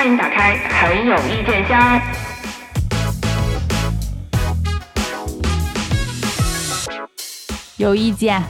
[0.00, 2.00] 欢迎打开很有意见箱。
[7.76, 8.42] 有意见，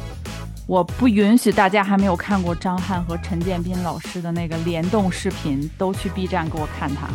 [0.69, 7.09] 我不允许大家还没有看过张翰和陈建斌老师的那个联动视频，都去 B 站给我看他。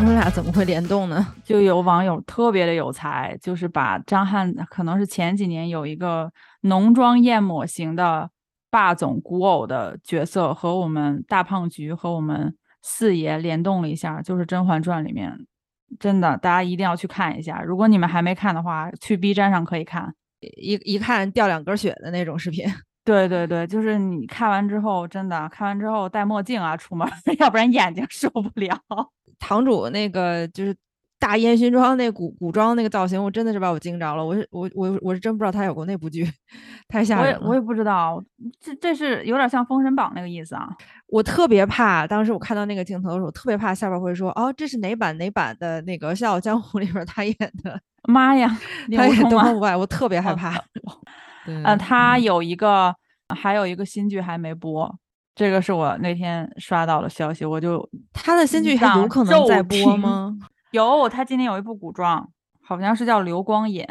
[0.00, 1.26] 他们俩怎么会联动呢？
[1.44, 6.32] 就有网友特别的有才，就是把张翰可能是前几年有一个
[6.62, 8.30] 浓妆艳抹型的
[8.70, 15.38] 霸总古偶的角色，和我们大胖菊和我们四爷联动了一下，就是《甄嬛传》里面，
[15.98, 17.60] 真的大家一定要去看一下。
[17.60, 22.64] 如果你们还没看的话，去 B 站上可以看，一一看掉两根血的那种视频。
[23.04, 27.06] 对对对，就是你看完之后，真的看完之后戴墨镜啊出门，
[27.38, 28.78] 要不然眼睛受不了。
[29.40, 30.72] 堂主那个就是
[31.18, 34.24] 大烟熏妆那古古装那个造型，我真的是把我惊着了。
[34.24, 36.24] 我是我我我是真不知道他有过那部剧，
[36.88, 37.40] 太吓人了。
[37.40, 38.22] 我也我也不知道，
[38.60, 40.68] 这这是有点像《封神榜》那个意思啊。
[41.08, 47.80] 我特别怕，当时我看到那个镜头的时候，特别怕下边会说哦，这是哪版哪版的那个《笑傲江湖》里边他演的。
[48.08, 48.48] 妈呀，
[48.96, 50.58] 他演东方不败，我特别 害怕。
[51.46, 52.94] 嗯，他有一个，
[53.34, 54.90] 还有一个新剧还没播，
[55.34, 60.36] 这个是我那天刷到的消息，我就他的新剧还有可能在播吗？
[60.72, 62.28] 有，他今年有一部古装，
[62.62, 63.84] 好像是叫《流光引》，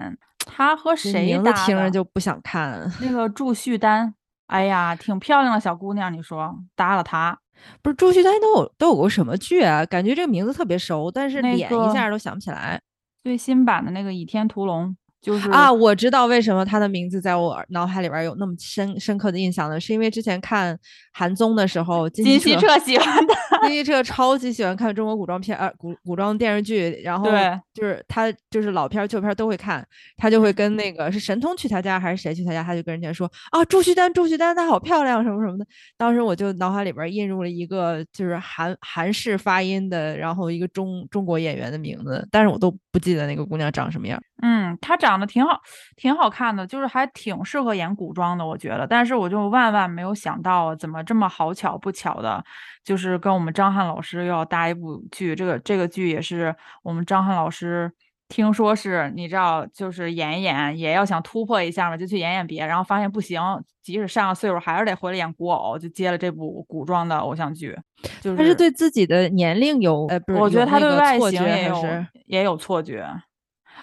[0.46, 2.90] 他和谁名字听着就不想看。
[3.02, 4.14] 那个祝绪丹，
[4.48, 7.38] 哎呀，挺漂亮的小姑娘，你说搭了她，
[7.82, 9.86] 不是祝绪丹都有都有过什么剧啊？
[9.86, 12.80] 感觉这个名字特别熟，但是脸一下都想不起来。
[13.22, 14.88] 最新版的那个《倚天屠龙》。
[15.22, 20.78] 就是啊，我知道为什么他的名字在我脑海里边有那么深深刻的印象了，是因为之前看
[21.14, 23.34] 韩综的时候，金希澈喜欢的，
[23.68, 27.30] 金希澈超级喜欢看中国古装片，呃，古古装电视剧，然后
[27.74, 29.86] 就是他就是老片旧片都会看，
[30.18, 35.66] 他就会跟那个是神通去他家还是谁去他家，他就跟人家说啊，祝绪丹，祝绪丹她好漂亮什么什么的，
[35.98, 44.20] 当时我就脑海里边印入了一个就是韩韩式发音的，然后一个中中国演员的名字，但是我都不记得那个姑娘长什么样。
[44.42, 45.58] 嗯，她长得挺好，
[45.96, 48.86] 挺好看的，就是还挺适合演古装的，我觉得。
[48.86, 52.44] 但是我就万万没有想到，怎么这么好巧不巧的，
[52.84, 55.34] 就是跟我们张翰老师又要搭一部剧。
[55.34, 56.54] 这个这个剧也是
[56.84, 57.90] 我们张翰老师，
[58.28, 63.42] 听说是你知道，就是演一演，也要想突破一下嘛，就去演演别，然后发现不行，
[63.82, 67.78] 即使上了岁数，还是得回来演古偶，就接了这部古装的偶像剧。
[68.22, 71.84] 就是他是对自己的年龄有，呃，不是，我觉得他对外形也有
[72.26, 73.06] 也有错觉。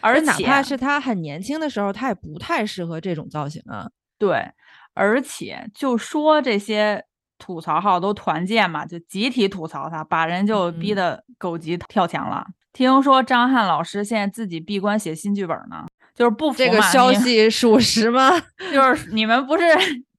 [0.00, 3.88] 而哪怕是他很年轻的时候，他也不太适合这种造型啊。
[4.18, 4.50] 对，
[4.94, 7.04] 而且就说这些
[7.38, 12.46] 吐槽号都团建嘛，就集体吐槽他，把人就逼得狗急跳墙了。
[12.72, 18.30] 听说张翰老师现在自己闭关写新剧本呢，就是不服这个消息属实吗？
[18.72, 19.64] 就是你们不是。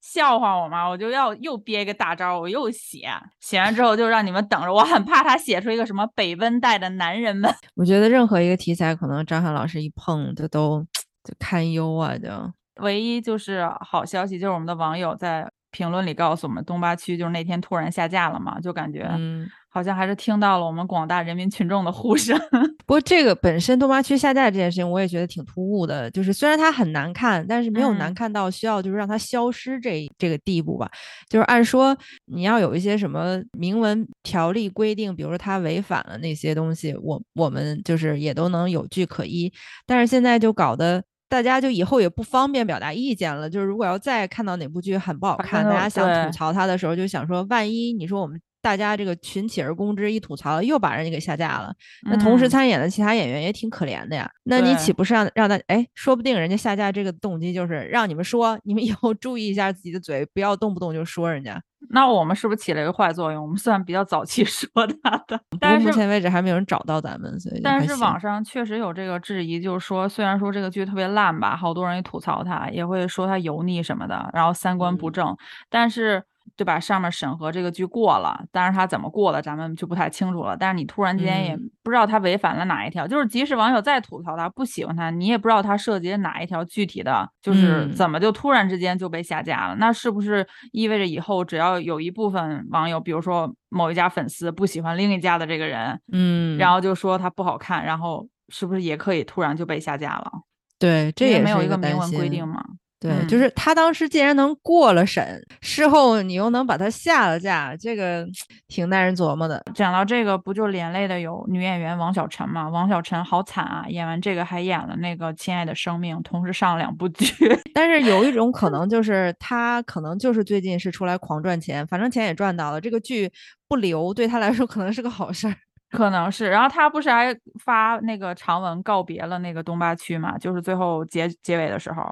[0.10, 0.88] 笑话我吗？
[0.88, 3.10] 我就要又憋一个大招，我又写，
[3.42, 4.72] 写完之后就让你们等着。
[4.72, 7.54] 我很怕他写出一个什么北温带的男人们。
[7.76, 10.82] 我觉得任何一个题材，可能张翰老师一碰，就都
[11.26, 12.18] 就堪忧啊！
[12.18, 12.30] 就
[12.76, 19.46] 唯一就是好消息，就是我们的网友在评论里告诉我们，东八区就是那天突然下架了嘛，就感觉嗯。
[19.70, 22.40] 好像还是听到了我们广大人民群众的呼声。
[22.88, 26.10] 不过这个本身东八区下架这件事情，我也觉得挺突兀的。
[26.12, 30.90] 就是虽然它很难看，但是没有难看到需要就是让它消失这这个地步吧。
[31.30, 31.96] 就是按说
[32.26, 39.52] 你要有一些什么明文条例规定，比如说它违反了那些东西，我我们就是也都能有据可依。
[39.86, 43.50] 但是现在就搞得大家就以后也不方便表达意见了。
[43.50, 48.40] 就是如果要再看到哪部剧很不好看，大家想吐槽它的时候，就想说万一你说我们。
[48.62, 51.74] 大家这个群起而攻之，一吐槽又把人家给下架了。
[52.04, 54.30] 那同时参演的其他演员也挺可怜的呀。
[54.44, 55.86] 那你岂不是让让他哎？
[55.96, 61.62] 说不定人家下架这个动机就是让你们说，你们以后注意一下自己的嘴，不要动不动就说人家。
[61.90, 63.42] 那我们是不是起了一个坏作用？
[63.42, 64.68] 我们算比较早期 说
[65.04, 75.38] 他的，但是目前为止还没有人找到咱们，所以但是网上确实有这个质疑，就是说虽然说这个剧特别烂吧，好多人也吐槽他，也会说他油腻什么的，然后三观不正，
[75.70, 76.24] 但是。
[76.58, 76.80] 对吧？
[76.80, 80.58] 上面审核这个剧过了，但是他怎么过的，咱们就不太清楚了。
[80.58, 89.76] 但是你突然间也不知道他违反了哪一条，就是即使网友再吐槽他不喜欢他，你也不知道他涉及哪一条具体的，就是怎么就突然之间就被下架了？
[89.76, 100.32] 那是不是意味着以后只要有一部分网友，比如说某一家粉丝不喜欢另一家的这个人，嗯，然后就说他不好看，然后是不是也可以突然就被下架了？
[100.80, 102.64] 对，这也没有一个明文规定吗？
[103.00, 108.28] 对，就是他当时既然能过了审，事后你又能把他下了架，这个
[108.68, 109.64] 挺耐人琢磨的。
[109.76, 112.68] 讲到这个，不就连累的有女演员王小晨吗？
[112.68, 117.28] 王小晨好惨啊，演完这个还演了那个《亲爱的生命》，同时上了两部剧。
[117.72, 123.32] 但是有一种可 能，就是他可能就是最近是出来狂赚钱，反正钱也赚到了，这个剧
[123.68, 125.54] 不留对他来说可能是个好事儿。
[125.90, 130.38] 可能是，然后他不是还发那个长文告别了那个东八区嘛？
[130.38, 132.04] 就是最后结结尾的时候，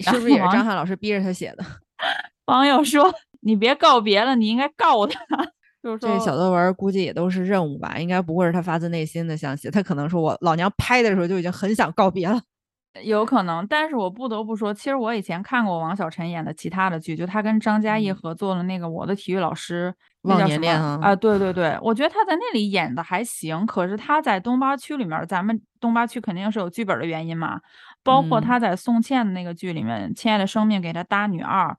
[0.00, 1.64] 是不是也是张翰老师逼着他写的？
[2.46, 5.18] 网友说：“你别告别了，你应该告他。
[5.82, 12.40] ”就是这小作文估计也都是任务吧，应该不会是他发自内心的想写，他可能说我老娘拍的时候就已经很想告别了。
[13.04, 19.94] 有可能，但是我不得不说，其实我以前看过王小晨演的其他的剧，就他跟张嘉译合作的那个《我的体育老师》，
[20.26, 23.64] 忘年恋啊，对对对，我觉得他在那里演的还行。
[23.66, 27.60] 可是他在东八区里面，咱们东八区肯定是有剧本的原因嘛，
[28.02, 31.76] 包括他在宋茜的那个剧里面，《亲爱的生命》给他搭女二，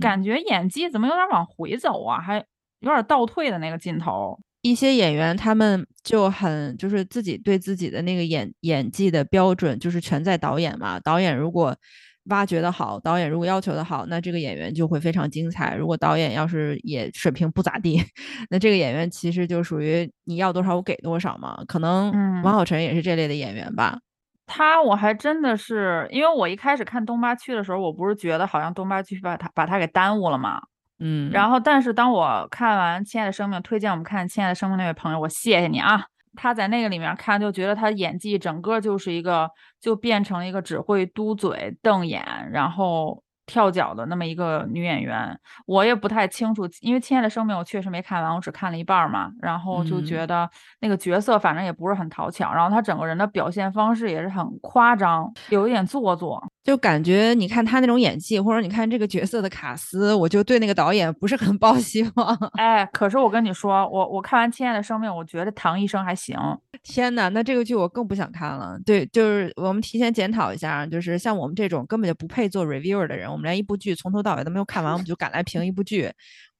[0.00, 2.36] 感觉演技怎么有点往回走啊，还
[2.80, 4.38] 有点倒退的那个劲头。
[4.62, 10.98] 一些演员他们就很就是自己对自己的那个演演技的标准就是全在导演嘛。
[11.00, 11.76] 导演如果
[12.24, 15.74] 挖掘的好，导演如果要求的好，那这个演员就会非常精彩。
[15.74, 18.02] 如果导演要是也水平不咋地，
[18.50, 21.62] 那这个演员其实就属于你要多少我给多少嘛。
[21.66, 22.10] 可能
[22.42, 23.98] 王小晨也是这类的演员吧。
[24.46, 30.60] 他我还真的是，因为我一开始看东八区的时候，我不是觉得好像东八区把他把他给耽误了嘛。
[31.00, 36.04] 嗯，然后，但是当我看完《亲爱的生命》，推荐我们看《亲爱的生命》那位朋友，我谢谢你啊！
[36.36, 39.50] 他在那个里面看，就觉得他演技整个就是一个，
[39.80, 42.22] 就变成一个只会嘟嘴瞪眼，
[42.52, 43.23] 然后。
[43.46, 50.48] 跳脚的那么一个女演员，我也不太清楚，因为《亲爱的生命》我确实没看完，我只看了一半嘛，然后就觉得
[50.80, 62.34] 那个角色反正也不是很讨巧，然后她整个人的表现方式也是很夸张，有一点做作，就感觉你看她那种演技，或者你看这个角色的卡斯，我就对那个导演不是很抱希望。
[62.54, 66.38] 哎，可是我跟你说，我我看完《亲爱的生命》，我觉得唐医生还行。
[66.82, 68.78] 天呐，那这个剧我更不想看了。
[68.86, 73.33] 对，就是我们提前检讨一下，就是像我们这种根本就不配做 reviewer 的人。
[73.34, 76.10] 我们连一部剧从头到尾都没有看完，我们就赶来评一部剧，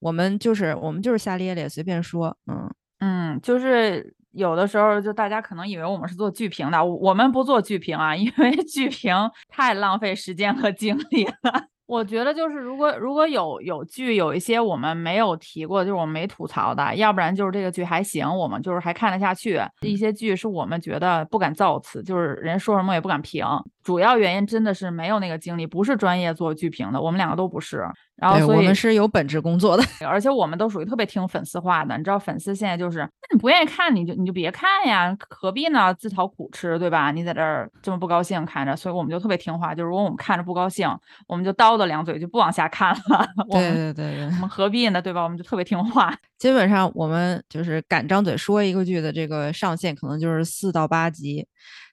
[0.00, 9.14] 我们就是我们就是瞎咧咧，随便说，嗯嗯，就是有的时候就大家可能以为我们是做剧评的，我们不做剧评啊， 因为剧评
[9.48, 11.32] 太浪费时间和精力了。
[11.86, 19.60] 我觉得就是如果如果有有剧有一些我们没有提过，就是我没吐槽的，要不然就是这个剧还行，我们就是还看得下去。
[19.82, 23.44] 一些剧是我们觉得不敢造次，就是人说什么也不敢评。
[23.84, 27.86] 主要原因真的是没有那个精力，不是专业做剧评的，我们两个都不是。
[28.16, 31.98] 然后，所以我们是有本职工作的，而且我们都属于特别听粉丝话的。
[31.98, 35.92] 你知道，粉丝现在就是，那你不愿意看，你就你就别看呀，何必呢？
[35.94, 37.10] 自讨苦吃，对吧？
[37.10, 39.74] 你在这儿这么不高兴看着，所以我们就特别听话。
[39.74, 40.88] 就如果我们看着不高兴，
[41.26, 43.26] 我们就叨叨两嘴，就不往下看了。
[43.50, 45.02] 对对对对，我们何必呢？
[45.02, 45.24] 对吧？
[45.24, 46.16] 我们就特别听话。
[46.38, 51.46] 基本上我们就是敢张嘴说一个剧的这个上限，可能就是四到八集。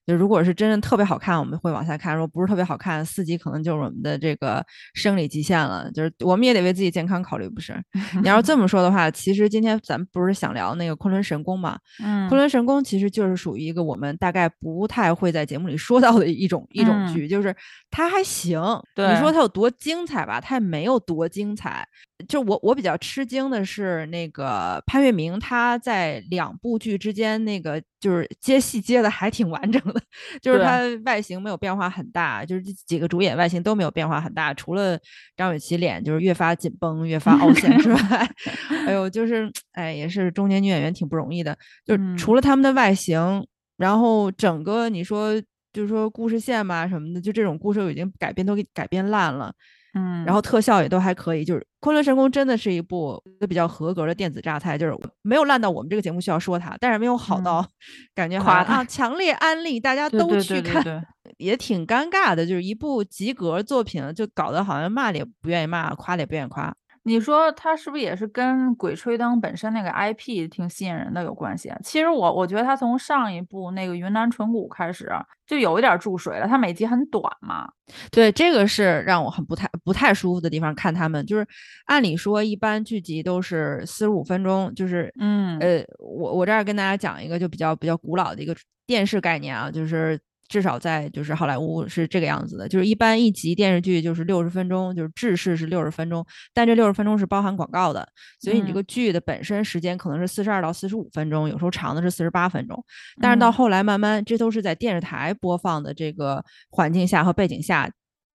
[0.08, 5.90] 就如果是真的特别好看，我们会往下看；如果不是特别好看，四级可能就是我们的这个生理极限了。
[5.92, 7.74] 就是我们也得为自己健康考虑，不是？
[8.22, 11.78] 你要是这么说的话，其实今天咱们不是想聊那个《昆仑神功》嘛？
[12.04, 17.56] 嗯，《昆仑神功》其实就是属于一个我们大概不太会在节目里说到的一种一种剧，就是
[17.90, 18.60] 它还行。
[18.96, 20.42] 你说它有多精彩吧？
[20.42, 21.88] 它也没有多精彩。
[22.24, 30.02] 就我我比较吃惊的是，那个潘粤明他在两部剧之间那个就是接戏接的还挺完整的，
[30.42, 35.00] 就是他外形没有变化很大，就是这几个主演外形都没有变化很大，除了
[35.36, 38.30] 张雨绮脸就是越发紧绷、越发凹陷之外，
[38.88, 43.46] 哎呦，就是哎也是中年女演员挺不容易的，就除了他们的外形，
[43.78, 45.40] 然后整个你说
[45.74, 49.54] 就是说故事线吧什么的，就这种故事已经改编都给改编烂了。
[49.94, 57.68] 嗯，然后特效也都还可以，就是《昆仑神功》真的是一部比较合格的电子榨菜，就是没有烂到我们这个节目需要说它，但是没有好到
[58.16, 61.06] 感觉夸啊，强烈安利大家都去看，
[61.38, 66.74] 也挺尴尬的，就是一部及格作品，就搞得好像骂了也不愿意骂，夸了也不愿意夸。
[67.04, 71.80] 你说他是不是也是跟《鬼吹灯》本身那个 IP 挺吸引人的有关系啊？
[71.84, 75.12] 其实我我觉得他从上一部那个《云南纯谷》开始
[75.48, 76.48] 就有一点注水了。
[76.48, 77.68] 他每集很短嘛，
[78.12, 80.76] 对，这个是让我很不太不太舒服的地方。
[80.76, 81.48] 看他们就是
[81.86, 88.56] 按理说一般剧集都是四十五分钟，就是嗯呃，我我这儿跟大家讲一个就比较比较古老的一个
[88.86, 90.20] 电视概念啊，就是。
[90.52, 98.06] 至少在就是好莱坞是这个样子的，就是一般一集电视剧就是六十分钟，就是制式是六十分钟，但这六十分钟是包含广告的，
[98.42, 102.84] 所以你这个剧的本身时间可能是四十二到四十五分钟，有时候长的是四十八分钟，
[103.22, 107.90] 但是到后来慢慢这都是在电视台播放的这个环境下和背景下。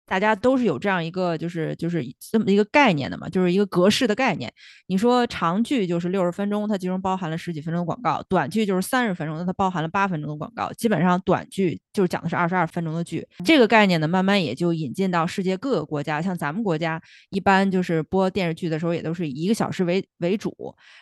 [0.07, 4.53] 大家都是有这样一个就是就是这么一个概念的嘛，就是一个格式的概念。
[4.87, 10.73] 你说长剧就是六十分钟，它其中包含了十几分钟的广告；短剧就是三十分钟，那它包含了八分钟的广告。
[10.75, 13.27] 基本上短剧就是讲的是二十二分钟的剧。
[13.45, 16.23] 这个概念呢，慢慢也就引进到世界各个国家。
[16.23, 20.55] 像咱们国家一般就是播电视剧的时候，也都是以一个小时为为主，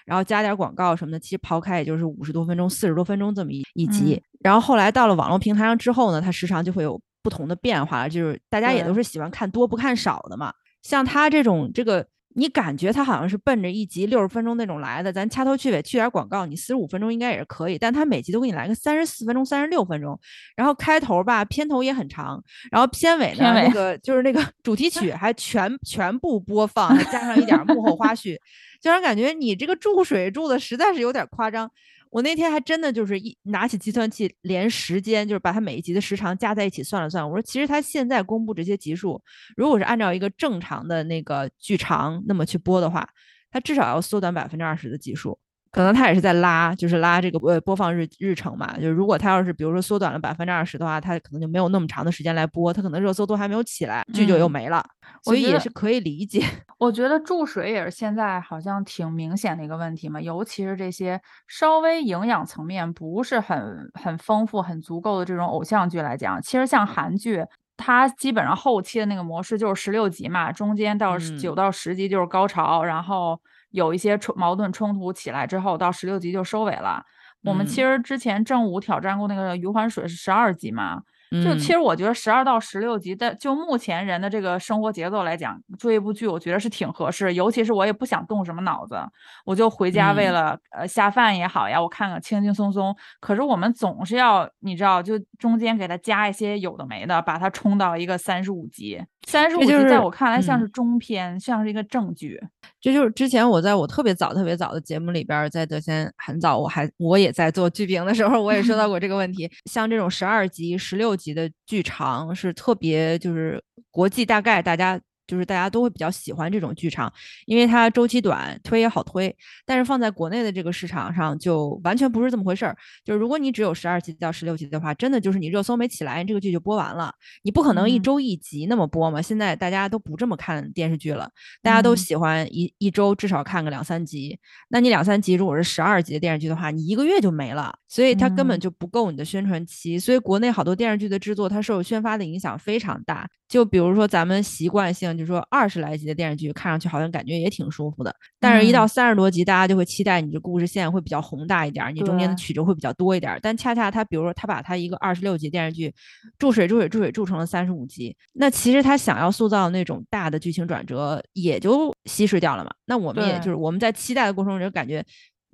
[0.07, 1.21] 然后加点广告什么的。
[1.21, 4.23] 其实抛开也就是五十多分钟、四十多分钟这么一一集。
[4.41, 7.01] 然后后来到了网络平台上之后呢，它时长就会有。
[7.25, 10.53] 不同的变化，就是大家也都是喜欢看多不看少的嘛。
[10.83, 17.79] 像他这种，这个你感觉他好像是奔着一集六十分钟那种来的，咱掐头去尾去点广告，你四十五分钟应该也是可以。
[17.79, 20.21] 但他每集都给你来个三十四分钟、三十六分钟，
[20.55, 28.37] 然后开头吧，片头也很长，然后片尾呢，那个就是那个 主题曲还全全部播放，还加上一点幕后花絮，
[28.83, 31.71] 就让人感觉你这个注水注的实在是有点夸张。
[32.15, 37.29] 我那天还真的就是一拿起计算器，连时间就是把它每一集的时长加在一起算了算。
[37.29, 39.21] 我说，其实它现在公布这些集数，
[39.57, 43.09] 如果是按照一个正常的那个剧长那么去播的话，
[43.51, 45.37] 它至少要缩短百分之二十的集数。
[45.75, 48.77] 可能他也是在拉，就是拉这个呃播放日日程嘛。
[48.77, 54.85] 就是如果他要是比如说缩短了百分之二十的话，他可能就没有那么长的时间来播，他可能热搜都还没有起来，剧就又没了。
[55.25, 56.45] 所以也是可以理解。
[56.79, 67.45] 我觉得注水也是现在好像挺明显的一个问题嘛，尤其是这些稍微营养层面不是很很丰富、很足够的这种偶像剧来讲，其实像韩剧，
[67.77, 73.41] 它基本上后期的那个模式就是十六集嘛，中间到九到十集就是高潮，然后。
[73.75, 77.03] 有一些冲矛盾冲突起来之后，到十六集就收尾了。
[77.43, 81.03] 我们其实之前正午挑战过那个余欢水是十二集嘛。
[81.43, 87.35] 就其实我觉得十二到十六集的，就目前人的这个生活节奏来讲，追一部剧我觉得是挺合适。
[87.35, 88.97] 尤其是我也不想动什么脑子，
[89.45, 92.95] 我就回家为了呃下饭也好呀，我看看轻轻松松。
[93.19, 99.03] 可是我们总是要你知道，就中间给它加一些有的没的，把它冲到一个三十五集。
[99.27, 102.41] 三十五集在我看来像是中篇，像是一个正剧。
[102.81, 109.51] 这就是之前我在我特别早特别早的节目里边，在德先很早我还我也在做剧评的时候，我也说到 过这个问题。
[109.65, 115.01] 像这种十二集、十六集的剧长是特别就是国际大概大家。
[115.27, 117.13] 就是大家都会比较喜欢这种剧场，
[117.47, 119.35] 因为它周期短，推也好推。
[119.65, 122.77] 但是放在国内的这个市场上，就完全不是这么回事儿。
[123.05, 127.13] 就是如果你只有十二集到十六集的话，真的就是你热搜没起来，这个剧就播完了。
[127.43, 129.23] 你不可能一周一集那么播嘛。
[129.23, 131.31] 现在大家都不这么看电视剧了，
[131.63, 134.39] 大家都喜欢一一周至少看个两三集。
[134.69, 139.99] 那你两三集如果是十二集的电视剧的话，你一个月就没了，所以它根本就不够你的宣传期。
[139.99, 143.29] 所以国内好多电视剧的制作，它受宣发的影响非常大。
[143.47, 153.39] 就比如说咱们习惯性就说二十来集的电视剧，看上去好像感觉也挺舒服的，但是一到三十多集，大家就会期待你这故事线会比较宏大一点，你中间的曲折会比较多一点。
[153.43, 155.93] 但恰恰他，比如说他把他一个二十六集电视剧
[156.39, 162.71] 注水注水注水注成了三十五集，那其实他想要塑造那种大的剧情转折，也就稀释掉了嘛。
[162.87, 165.05] 那我们也就是我们在期待的过程中就感觉。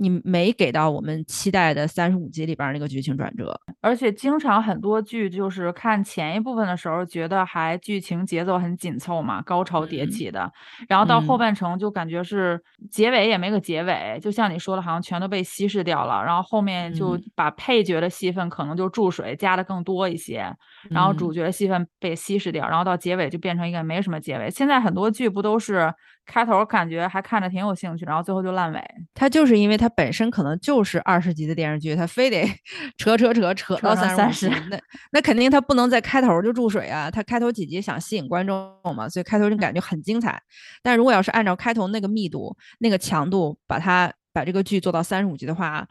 [0.01, 10.51] 你没给到我们期待的三十五集里边那个剧情转折，而且经常很多剧就是看前一部分的时候觉得还剧情节奏很紧凑嘛，高潮迭起的，
[10.89, 12.59] 然后到后半程就感觉是
[12.91, 20.51] 结尾也没个结尾，就像你说的，好像全都被稀释掉了，然后后面就把配角的戏份可能就注水加的更多一些，
[20.89, 24.51] 然后主角戏份被稀释掉，然后到结尾就变成一个没什么结尾。
[24.51, 25.93] 现在很多剧不都是？
[26.31, 28.81] 开头感觉还看着挺有兴趣，然后最后就烂尾。
[29.13, 32.49] 它就是因为它本身可能就是二十集的电视剧，它非得
[32.97, 37.11] 扯扯扯扯到三十，那那肯定它不能在开头就注水啊。
[37.11, 40.41] 它开头几集想吸引观众嘛，所以开头就感觉很精彩。
[40.85, 45.85] 但如果要是按照开头那个密度、那个强度，把它把这个剧做到三十五集的话，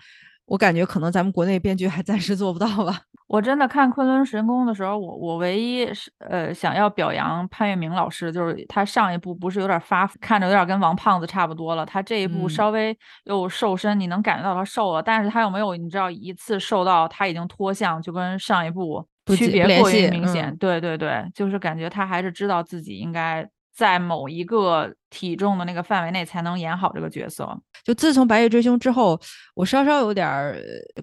[0.50, 3.02] 我感觉可能咱们国内编剧还暂时做不到吧。
[3.28, 20.56] 我真的看《昆仑神宫》的时候，我我唯一是呃想要表扬潘粤明老师，就是他上一部不是有点发，看着有点跟王胖子差不多了，他这一部稍微又瘦身，你能感觉到他瘦了，但是他又没有你知道一次瘦到他已经脱相，就跟上一部区别过于明显。
[20.58, 24.92] 对对对，就是感觉他还是知道自己应该在某一个。
[25.10, 27.48] 体重的那个范围内才能演好这个角色。
[27.84, 29.20] 就自从《白夜追凶》之后，
[29.56, 30.28] 我稍稍有点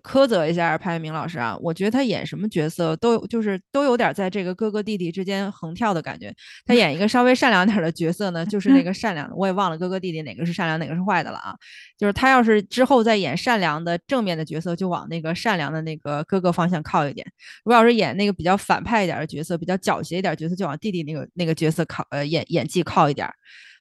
[0.02, 1.56] 苛责一下潘粤明老师啊。
[1.60, 6.32] 我觉得他演什么角色都就是都有点在这个哥哥弟弟之间横跳的感觉。
[6.66, 9.34] 他演一个稍微善良点的角色呢，就是那个善良的。
[9.34, 11.54] 我也忘了哥哥弟弟哪个是善良，哪个是坏的了啊。
[11.98, 17.26] 就是他要是之后再演善良的正面的角色，就往那个善良的那个哥哥方向靠一点；
[17.64, 23.26] 如果要是演那个比较反派一点的角色，比较狡黠一点角色，就往弟弟那个那个角色靠呃演演技靠一点。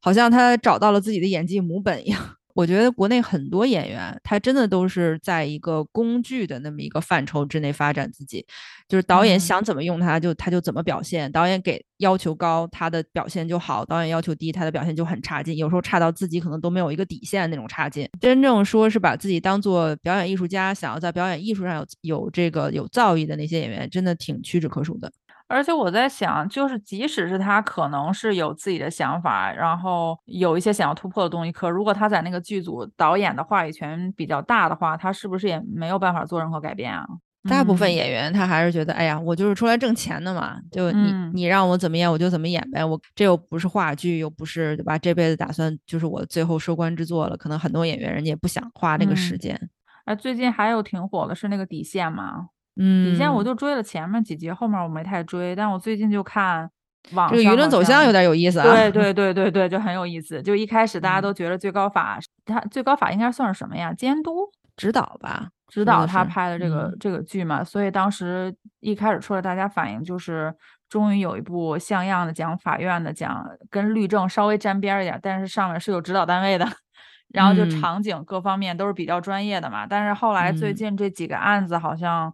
[0.05, 2.21] 好像他找到了自己的演技母本一样。
[2.53, 8.45] 我觉得国内很多演员，他真的都是在一个工具的那么一个范畴之内发展自己，
[8.87, 11.29] 就是导演想怎么用他，就他就怎么表现。
[11.31, 15.57] 导演给要求高，他的表现就好；导演要求低，他的表现就很差劲。
[15.57, 18.07] 有时候差到自己可能都没有一个底线那种差劲。
[18.21, 25.11] 真正说是把自己当做表演艺术家，想要在表演艺术上有有这个有造诣的那些演员，真的挺屈指可数的。
[25.47, 37.05] 而且我在想，就是即使是他可能是有自己的想法，然后有一些想要突破的东西，可如果他在那个剧组导演的话语权比较大的话，他是不是也没有办法做任何改变啊？
[37.47, 44.97] 大部分演员他还是觉得，哎呀，我就是出来挣钱的嘛，就你你让我怎么演我就怎么演呗，我这又不是话剧，又不是对吧？
[44.97, 49.69] 这辈子打算就是我最后收官之作了，可能很多演员人家也不想花那个时间。
[50.05, 52.47] 哎，最近还有挺火的是那个底线嘛。
[52.77, 55.55] 嗯，以前我就追了前面几集，后面我没太追。
[55.55, 56.69] 但我最近就看
[57.13, 58.65] 网这个舆论走向有点有意思啊。
[58.65, 60.41] 对对对对对，就很有意思。
[60.41, 63.93] 就一开始大家都觉得最高法，他最高法应该算是什么呀？
[63.93, 67.63] 监督、指导吧，指导他拍的这个这个剧嘛。
[67.63, 70.53] 所以当时一开始出来，大家反应就是，
[70.89, 76.67] 终于有一部像样的讲法院的，讲跟律政稍微沾边一点，但是上面是有指导单位的。
[77.31, 79.87] 然后就场景各方面都是比较专业的嘛。
[79.87, 82.33] 但是后来最近这几个案子好像。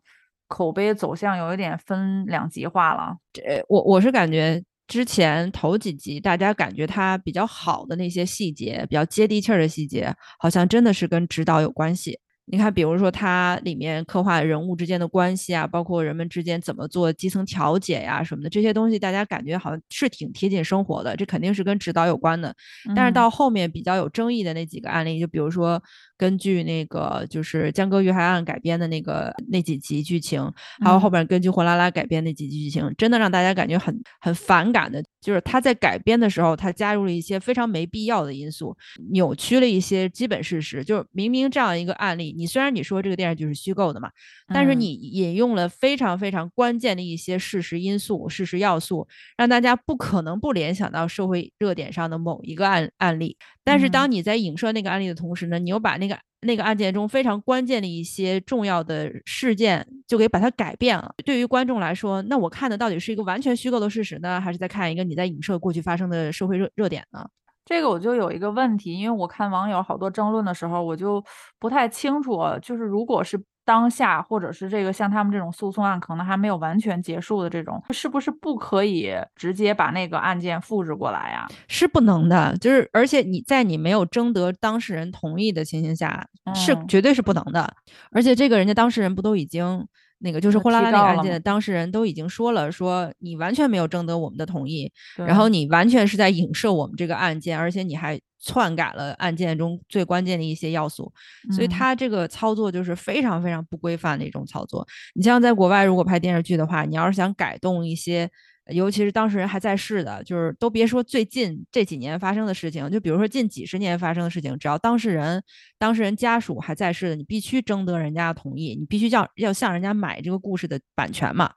[0.51, 3.15] 口碑走向有一点分两极化了。
[3.31, 12.19] 这我我是感觉之前头几集大家感觉它比较好的那些细节，比较接地气儿的细节，好像真的是跟指导有关系。
[12.45, 21.15] 你看，比如说它里面刻画人物之间的关系啊，包括人们之间怎么做基层调解呀什么的这些东西，大家感觉好像是挺贴近生活的。
[21.15, 22.53] 这肯定是跟指导有关的。
[22.93, 25.81] 但是到后面比较有争议的那几个案例，就比如说。
[26.21, 30.39] 根据那个就是江歌遇害案改编的那个那几集剧情，
[30.79, 38.77] 还有后边根据货拉拉改编那几集剧情，真的让大家感觉很很反感的，就是他在改编的时候，他加入了一些非常没必要的因素，
[39.11, 40.83] 扭曲了一些基本事实。
[40.83, 44.11] 就是明明这样一个案例，你虽然你说这个电视剧是虚构的嘛，
[44.53, 53.35] 但是你引用了非常非常关键的一些事实因素、事实要素，让大家不可能不联想到社会热点上的某一个案案例。
[53.63, 56.10] 但是当你在影射那个案例的同时呢，你又把那个
[56.41, 61.13] 那个案件中非常关键的一些重要的事件就给把它改变了。
[61.25, 67.27] 对于观众来说，那我看的到底是一个完全虚构的事实呢，还是在看一个你在影射过去发生的社会热热点呢？
[67.65, 71.23] 这个我就有一个问题，因为我看网友好多争论的时候，我就
[71.59, 73.41] 不太清楚，就是如果是。
[73.71, 81.47] 当下，或者是这个像他们这种诉讼案可能还没有完全结束的这种，是不是不可以直接把那个案件复制过来呀？
[81.69, 87.73] 是不能的，就是而且你在你没有征得当事人同意的情形下，是绝对是不能的。
[88.11, 89.87] 而且这个人家当事人不都已经
[90.21, 98.19] 那个就是货拉拉那个案件的当事人都已经说了，说你完全没有征得我们的同意，然后你完全是在影射我们这个案件，而且你还。
[98.43, 101.13] 篡改了案件中最关键的一些要素，
[101.51, 104.83] 所以他这个操作就是非常非常不规范的一种操作。
[105.13, 108.27] 你像在国外，如果拍电视剧的话，你要是想改动一些，
[108.67, 115.43] 尤其是当事人还在世的，就是都别说最近这几年发生的事情，就比如说近几十年发生的事情，只要当事人、
[115.77, 121.51] 当事人家属还在世的，你必须征得人家的同意，你必须要要向人家买这个故事的版权嘛。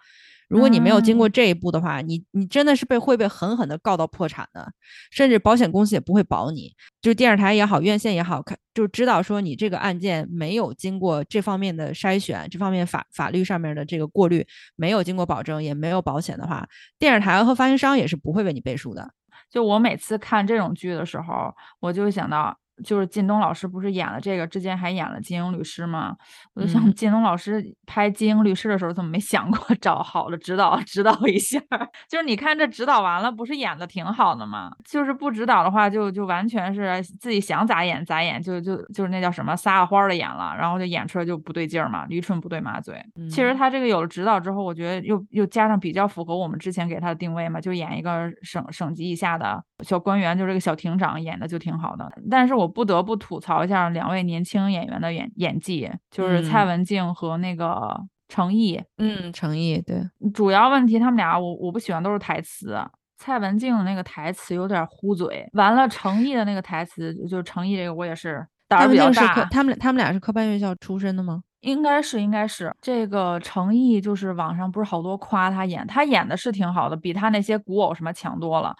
[0.48, 4.72] 如果你没有经过这一步的话，你你真的是被会被狠狠的告到破产的，
[5.10, 6.72] 甚至保险公司也不会保你。
[7.00, 19.12] 就是电视台也好，院线也好，看就知道说你这个案件没有经过这方面的筛选，这方面法法律上面的这个过滤，没有经过保证，也没有保险的话，电视台和发行商也是不会为你背书的。
[19.50, 22.58] 就我每次看这种剧的时候，我就会想到。
[22.82, 26.16] 就是靳东老师不是演了这个，之前还演了《金庸律师》吗？
[26.54, 31.60] 我就想，靳东老师拍《金庸律师》的时候，怎么没想过 找好的指导指导一下？
[32.08, 34.70] 就是你看这指导完了，不是演的挺好的吗？
[34.84, 43.00] 就是不指导的话，就就完全是自己想咋演咋演，就就就是那叫什么撒了欢的演了，然后就演出来就不对劲儿嘛，驴唇不对马嘴。
[43.30, 52.12] 其实他这个有了指导之后，我觉得又又加上比较符合我们之前给他的定位嘛，就演一个省省级以下的小官员，就这个小庭长演的就挺好的。
[52.28, 52.64] 但是我。
[52.64, 57.94] 我不得不吐槽一下两位年轻演员的演演技，就是蔡文静和那个
[58.26, 58.82] 程毅。
[58.96, 62.82] 嗯，程毅对，主要问题他们俩我我不喜欢都是台词。
[63.18, 69.44] 蔡文静的那个台词有点糊嘴，完了程毅的那个台词就程毅这个我也是胆儿比较大。
[69.50, 71.42] 他们他们俩是科班院校出身的吗？
[71.60, 78.74] 应该是应该是这个程毅，就是网上不是好多夸他演，他演的是挺好的，比他那些古偶什么强多了。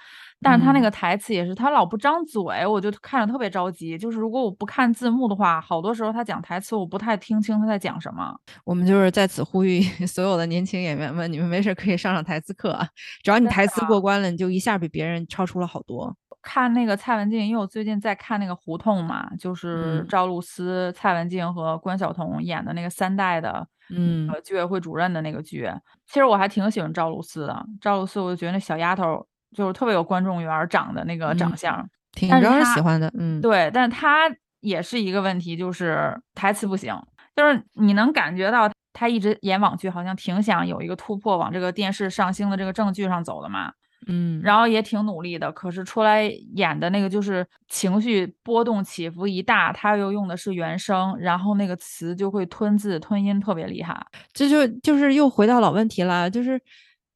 [0.45, 3.97] 但是他那个台词也是，他老不张嘴，我就看着特别着急。
[3.97, 8.39] 就是如果我不看字幕的话，好多时候他讲台词，我不太听清他在讲什么。
[8.65, 12.79] 我们就是在此呼吁 所有的年轻演员们，你们没事可以上上台词课，
[13.23, 16.15] 只要你台词过关了，你就一下比别人超出了好多。
[16.43, 25.67] 看那个蔡文静，因为我最近在看那个《胡同》嘛，就是嗯赵露思、蔡文静和关晓彤演的那个三代的，嗯呃，居委会主任的那个剧。
[26.07, 31.90] 其实我还挺喜欢赵露思的，赵露思我就觉得那小丫头就是特别有观众缘儿，长的那个长嗯相。
[32.12, 36.95] 挺招人喜欢的，嗯，对，但他也是一个问题，就是台词不行，
[37.35, 43.73] 就是你能感觉到他一直演网剧，好像挺想有一个突破，往这个电视上星的这个正剧上走的嘛。
[44.07, 46.23] 嗯，然后也挺努力的，可是出来
[46.55, 53.99] 演的那个就是情绪波动起伏一大，他又用的是原声，然后那个词就会吞字吞音特别厉害。
[54.33, 56.61] 这就就是又回到老问题了，就是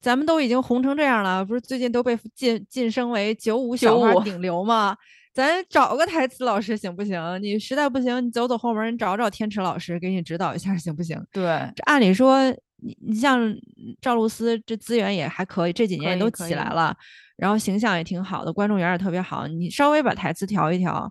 [0.01, 4.95] 咱们都已经红成这样了，不是最近都被晋晋升为九五小花顶流吗？
[5.33, 7.21] 咱找个台词老师行不行？
[7.41, 11.21] 你实在不行，你走走后门，你找找天池老师给你指导一下行不行？
[11.31, 11.43] 对，
[11.75, 13.55] 这按理说，你你像
[14.01, 16.95] 赵露思，这资源也还可以，这几年也都起来了，
[17.37, 21.09] 然后形象也挺好的，观众缘也特别好，你稍微把台词调一调，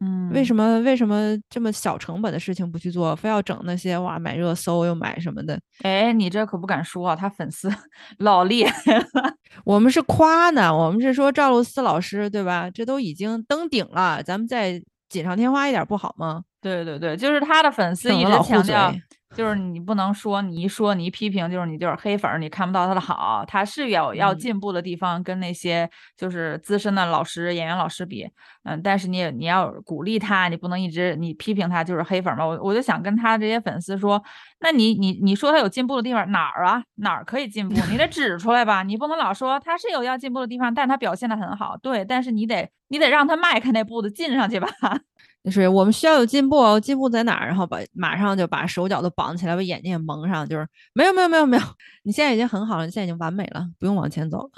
[0.00, 5.58] 嗯，为什么为什么这么小成本的事情不去做，非要整那些哇买热搜又买什么的？
[5.82, 7.72] 哎，你这可不敢说啊，他粉丝
[8.18, 9.04] 老厉害了。
[9.64, 12.70] 我们是夸呢，我们是说赵露思老师对吧？
[12.70, 16.42] 这都已经登顶了，咱们再锦上添花一点不好吗？
[16.60, 19.02] 对对对，就是他的粉丝一直强调嘴，
[19.36, 23.44] 就是你不能说你一说你一批评，就是你就是黑粉儿，你看不到他的好。
[23.46, 28.26] 他是有要嗯进步的地方，跟那些就是资深的老师、演员老师比，
[28.64, 32.46] 嗯，但是你也你要鼓励他，你不能一直你批评他就是黑粉儿嘛。
[32.46, 34.22] 我我就想跟他这些粉丝说，
[34.60, 36.82] 那你你你说他有进步的地方哪儿啊？
[36.94, 37.78] 哪儿可以进步？
[37.90, 44.68] 你得指出来吧，你不能老说他是有要进步的地方，但是他表现的很好，对，但是你得你得让他迈开那步子进上去吧。
[45.46, 47.46] 就是我们需要有进步哦，进步在哪儿？
[47.46, 51.62] 然后把马上就把手脚都绑起来，把眼睛也蒙上，就是没有没有没有没有，
[52.02, 54.50] 你现在已经很好了，你现在已经完美了，不用往前走了。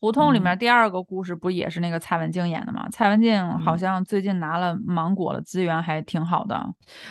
[0.00, 2.86] 胡同里嗯面第二个故事不也是那个蔡文静演的吗？
[2.92, 6.62] 蔡文静好嗯像最近拿了芒果的资源，还挺好的，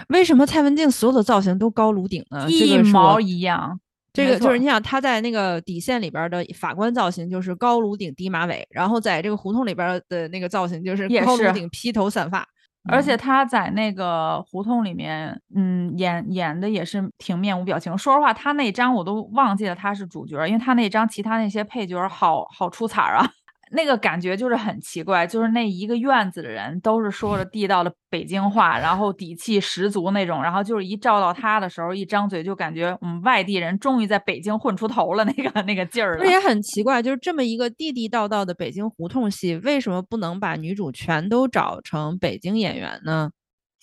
[0.10, 2.48] 为什么蔡文静所有的造型都高颅顶呢？
[2.48, 3.80] 一毛一样。
[4.14, 12.48] 这个就是你想，他在那个底线里边儿的法官造型就是高颅顶低马尾，然后在这个胡同里边儿的那个造型就是也高颅是顶披头散发，
[12.90, 17.98] 而且嗯他在那个胡同里面，嗯，演演的也是挺面无表情。
[17.98, 23.30] 说实话，他那张我都忘记了他是主角儿，因为他那张其他那些配角儿好好出彩儿啊。
[23.72, 36.24] 那个感觉就是很奇怪，就是那一个院子的人都是说着地道的北京话，然后底气十足那种，然后就是一照到他的时候，一张嘴就感觉我们外地人终于在北京混出头了，那个那个劲儿了。
[36.24, 43.32] 那也很奇怪，就是这么一个地地道道的北京胡同戏，为什么不能把女主全都找成北京演员呢？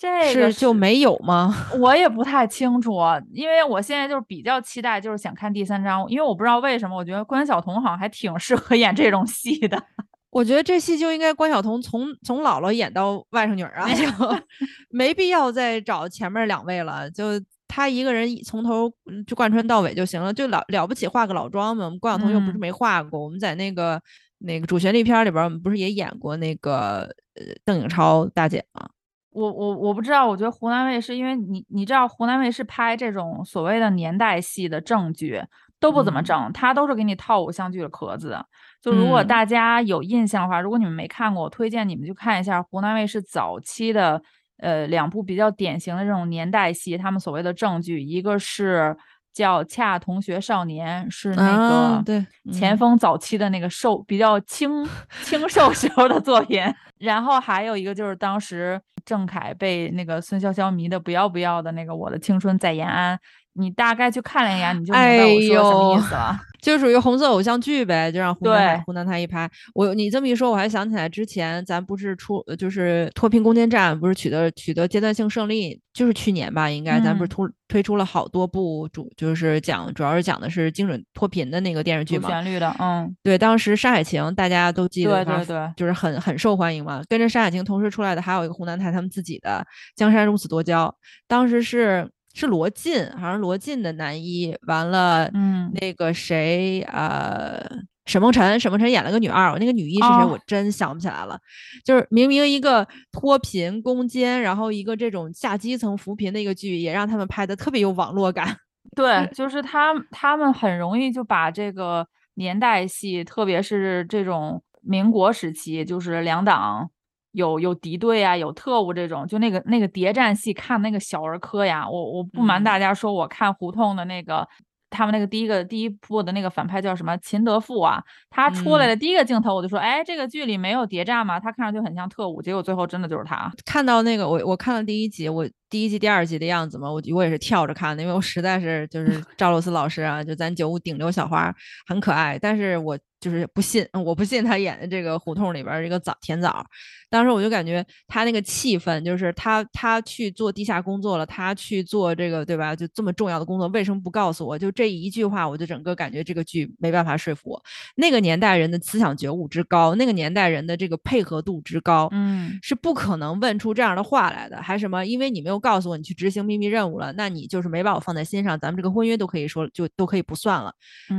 [0.01, 1.55] 这个是就没有吗？
[1.79, 2.99] 我也不太清楚，
[3.33, 9.83] 因为我现在就是比较期待，就是想看第三章，因为我不知道为什么，我觉得关晓彤好像还挺适合演这种戏的。
[10.31, 14.07] 我觉得这戏就应该关晓彤从从姥姥演到外甥女儿啊，就
[14.89, 17.25] 没必要再找前面两位了，就
[17.67, 21.85] 她一个人从头嗯就贯穿到尾就行了，就了了不起化个老妆嘛。
[21.87, 24.01] 我们关晓彤又不是嗯没化过，我们在那个
[24.39, 27.01] 那个主旋律片儿里边儿，我们不是也演过那个
[27.35, 28.89] 呃邓颖超大姐吗？
[29.31, 35.41] 我我我不知道，我觉得湖南卫视，因为你你知道湖南卫视拍这种所谓的年代戏的正剧
[35.79, 38.37] 都不怎么嗯正，它都是给你套偶像剧的壳子。
[38.83, 44.21] 就如果嗯大家有印象的话，如果你们没看过，我推荐你们去看一下湖南卫视早期的
[44.59, 48.97] 呃两部比较典型的这种年代戏，他们所谓的正剧，一个是
[49.33, 54.85] 叫《恰同学少年》，是那个啊对前嗯锋早期的那个瘦比较清
[55.23, 56.63] 清瘦时候的作品。
[57.01, 63.17] 然后还有一个就是当时郑恺被那个孙潇潇迷的不要不要的那个《我的青春在延安》，
[63.55, 66.41] 你大概去看了一眼，你就明白哎我说什么意呦思了。
[66.61, 69.51] 就属于红色偶像剧呗，就让湖南台湖南台一拍。
[69.73, 82.29] 我你这么一说，我还想起来之前咱不是出呃就是脱贫攻坚战不是取得取得阶段性胜利，就是去年吧，应该咱不是嗯突推出了好多部主就是讲主要是讲的是精准脱贫的那个电视剧嘛。
[82.29, 87.03] 旋律的，嗯，对，当时《山海情》大家都记得对对对就是很很受欢迎嘛。
[87.09, 90.89] 跟着《山海情》同时出来的还有一个湖南台他们自己的《江山如此多娇》，
[91.27, 97.61] 当时是是罗晋，好像罗晋的男一，完了，嗯那个谁，呃，
[98.07, 101.39] 沈梦辰，沈梦辰演了个女二，我那个女一是谁，哦我真想不起来了。
[101.85, 108.57] 就是明明一个脱贫攻坚，然后一个这种下基层扶贫的一个剧，也让他们拍的特别有网络感。
[108.97, 116.91] 对，就是他他们很容易就把这个年代戏，特别是这种民国时期，就是两党
[117.33, 124.47] 有有敌对啊，有特务这种，就那个那个谍战戏，看那个小儿科呀，我我不瞒嗯大家说，我看胡同的那个
[124.91, 131.39] 他们那个第一个第一部的那个反派叫什么秦德富啊，他出来的第一个镜头我就说，哎，这个剧里没有谍战吗？
[131.39, 133.49] 他看上去很像特务，结果最后真的就是他。
[133.65, 141.55] 看到那个我我看了第一集，我第一集第二集的样子嘛，我我也是跳着看的，因为我实在是就是赵露思老师啊，就咱九五顶流小花
[141.87, 142.99] 很可爱，但是我。
[143.21, 146.65] 就是不信，我不信他演的这个胡同里边这个枣甜枣。
[147.11, 152.75] 当时我就感觉他那个气氛，就是他他去做地下工作了，他去做这个对吧？
[152.75, 154.57] 就这么重要的工作，为什么不告诉我？
[154.57, 157.63] 就这一句话，我就整个感觉这个剧没办法说服我。
[157.97, 164.63] 那个年代人的思想觉悟之高，那个年代人的这个配合度之高，嗯，是不可能问出这样的话来的。
[164.63, 165.05] 还什么？
[165.05, 170.73] 因为你没有告诉我你去执行秘密任务了，那你就是没把我放在心上，咱们这个婚约都可以说就都可以不算了。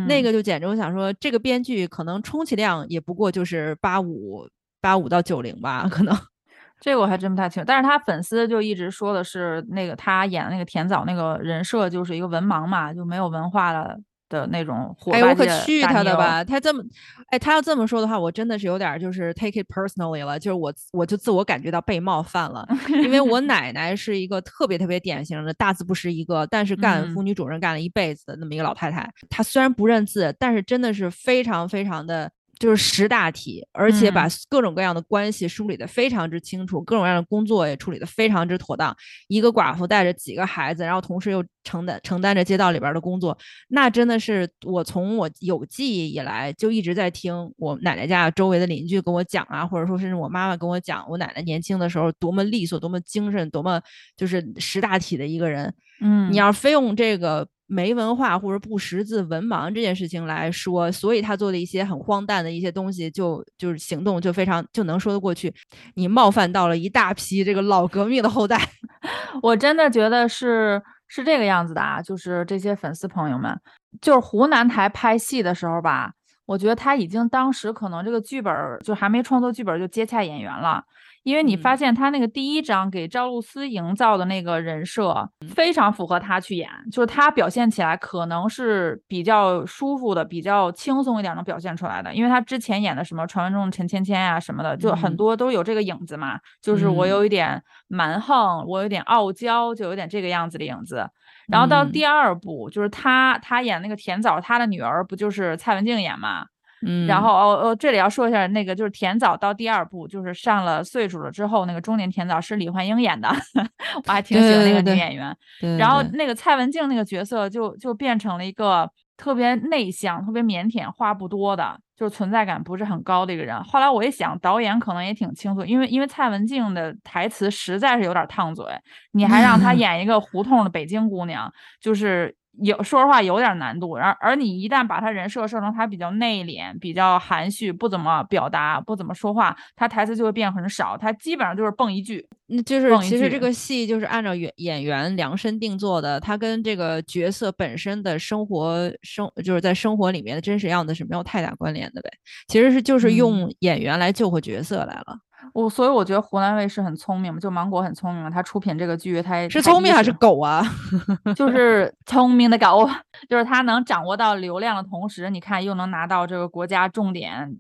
[0.08, 1.86] 那个就简直我想说，这个编剧。
[1.92, 4.48] 可能充其量也不过就是八五
[4.82, 6.18] 八五到九零吧，可能
[6.82, 7.68] 这个我还真不太清楚。
[7.68, 14.00] 但是他粉丝就一直说的是那个他演的那个田枣那个人设就是一个文盲嘛，就没有文化的
[14.32, 14.96] 的那种。
[15.12, 16.44] 哎，我可去他的吧！
[16.44, 16.82] 他这么，
[17.28, 22.68] 哎，他要这么说的话，我真的是有点就是 take it personally 了，就是我我就自我感觉到被冒犯了，
[23.04, 29.08] 因为我 奶奶是一个特别特别典型的大字不识一个，但是干妇女主任干了一辈子的那么一个老太太。
[29.30, 32.32] 她虽然不认字，但是真的是非常非常的。
[32.62, 38.96] 就是识大体，而且把各种各样的关系梳理的非常之清楚，各种各样的工作也处理的非常之妥当。
[39.28, 43.36] 一个寡妇带着几个孩子，然后同时又承担承担着街道里边的工作，
[43.70, 53.82] 那真的是我从我有记忆以来就一直在听我奶奶家周围的邻居跟我讲啊，或者说甚至我妈妈跟我讲，我奶奶年轻的时候多么利索，多么精神，多么
[54.16, 55.74] 就是识大体的一个人。
[56.00, 57.48] 嗯，你要非用这个。
[57.74, 65.54] 没文化或者不识字、文盲这件事情来说，所以他做的一些很荒诞的一些东西，就就是行动就非常就能说得过去。
[65.94, 68.60] 你冒犯到了一大批这个老革命的后代，
[69.42, 72.02] 我真的觉得是是这个样子的啊！
[72.02, 73.58] 就是这些粉丝朋友们，
[74.02, 76.12] 就是湖南台拍戏的时候吧，
[76.46, 78.54] 我觉得他已经当时可能这个剧本
[78.84, 80.84] 就还没创作剧本就接洽演员了。
[81.24, 92.14] 因为你发现他那个第一章给赵露思营造的那个人设非常符合他去演，就是他表现起来可能是比较舒服的、比较轻松一点能表现出来的。
[92.14, 96.40] 因为他之前演的什么传闻中的陈芊芊呀什么的，就很多都有这个影子嘛。
[96.62, 101.08] 就是我有一点蛮横，我有点傲娇，就有点这个样子的影子。
[101.48, 106.46] 然后到第二部，就是他他演那个甜枣，他的女儿不就是蔡文静演嘛？
[106.86, 113.30] 嗯，然后哦哦，这里要说一下，那个就是田枣到第二部，就是上了岁数了之后，那个中年田枣是李焕英演的，
[114.08, 115.36] 我还挺喜欢那个女演员。
[115.78, 123.64] 然后那个蔡文静那个角色就就变成了一个特别内向、特别腼腆、话不多的，就是存在感不是很高的一个人。
[123.64, 128.66] 后来我一想，导演可能也挺清楚，因为因为蔡文静的台词实在是有点烫嘴，
[129.12, 132.36] 你还让她 演一个胡同的北京姑娘，就是。
[132.62, 142.28] 有说实话有点难度，而而你一旦把他人设设成他比较内敛、比较含蓄、不怎么表达、不怎么说话，他台词就会变很少，他基本上就是蹦一句。
[142.48, 152.12] 那就是其实这个戏就是按照演演员量身定做的，他跟这个角色本身的生活生就是在生活里面的真实样子是没有太大关联的呗。
[152.50, 155.18] 其实是就是用演员来救活角色来了。
[155.54, 160.64] 我所以我觉得湖南卫视很聪明嘛，就芒果很聪明嘛，他出品这个剧，他是聪明还是狗啊？
[161.36, 162.90] 就 是聪明的狗，
[163.30, 167.58] 就是他能掌握到流量的同时，你看又能拿到这个国家重点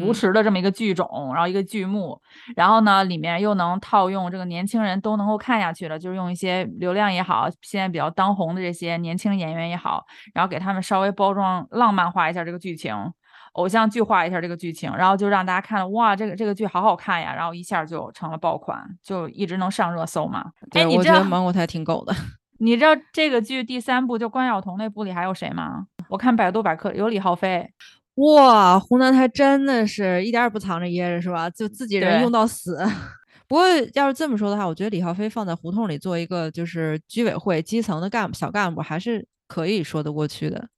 [0.00, 2.20] 扶持的这么一个剧种，然后一个剧目，
[2.56, 10.04] 然后呢里面又能套用这个年轻人都能够看下去的，就是用一些流量也好，现在比较当红的这些年轻演员也好，
[10.34, 12.94] 然后给他们稍微包装浪漫化一下这个剧情。
[13.52, 20.52] 偶像剧化一下这个剧情，然后就让大家看哇，这个这个剧好好看呀，然后一下就成了爆款，就一直能上热搜嘛。
[20.70, 22.14] 哎，你知道芒果台挺狗的。
[22.62, 25.86] 你知道这个剧第三部就关晓彤那部里还有谁吗？
[26.08, 27.66] 我看百度百科有李浩飞。
[28.16, 31.48] 哇，湖南台真的是一点也不藏着掖着是吧？
[31.48, 32.78] 就自己人用到死。
[33.48, 40.68] 不过要是这么说的话，我觉得李浩飞放在胡同里做一个就是居委会基层的干部小干部还是可以说得过去的。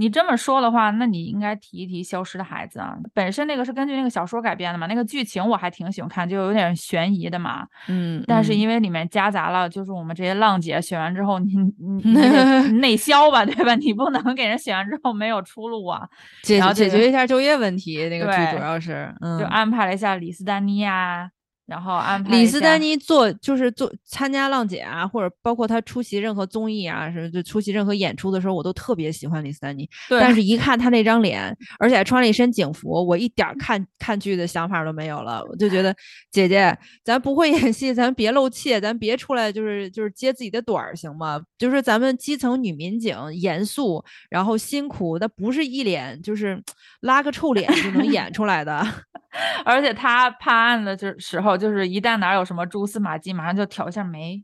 [0.00, 2.96] 你这么说的话，那你应该提一提《消失的孩子》啊。
[3.12, 7.66] 本身那个是根据那个小说改编的嘛，那个剧情我还挺喜欢看，就有点悬疑的嘛。
[7.88, 8.22] 嗯。
[8.26, 11.52] 但是因为里面夹杂了，就是我们这些浪姐选完之后，你
[12.04, 12.12] 你
[12.78, 13.74] 内销吧，对吧？
[13.74, 16.08] 你不能给人选完之后没有出路啊。
[16.44, 21.28] 解解决一下就业问题，那个剧主要是，嗯就安排了一下李斯丹妮呀。
[21.68, 29.86] 然后安排李斯丹妮做就是做参加浪姐啊，或者包括她出席任何综艺啊，什么就出席任何演出的时候，我都特别喜欢李斯丹妮。
[30.08, 35.44] 对，但是，一看她那张脸，而且还穿了一身警服，我一点儿看看剧的想法都没有了。
[35.50, 35.94] 我就觉得，
[36.30, 41.38] 姐姐，咱不会演戏，咱别露怯，咱别出来就是就是揭自己的短儿，行吗？
[41.58, 46.58] 就是咱们基层女民警，严肃，然后辛苦，那不是一脸就是
[47.02, 48.82] 拉个臭脸就能演出来的。
[49.64, 54.42] 而且他判案的这时候，就是一旦哪有什么蛛丝马迹，马上就挑一下眉，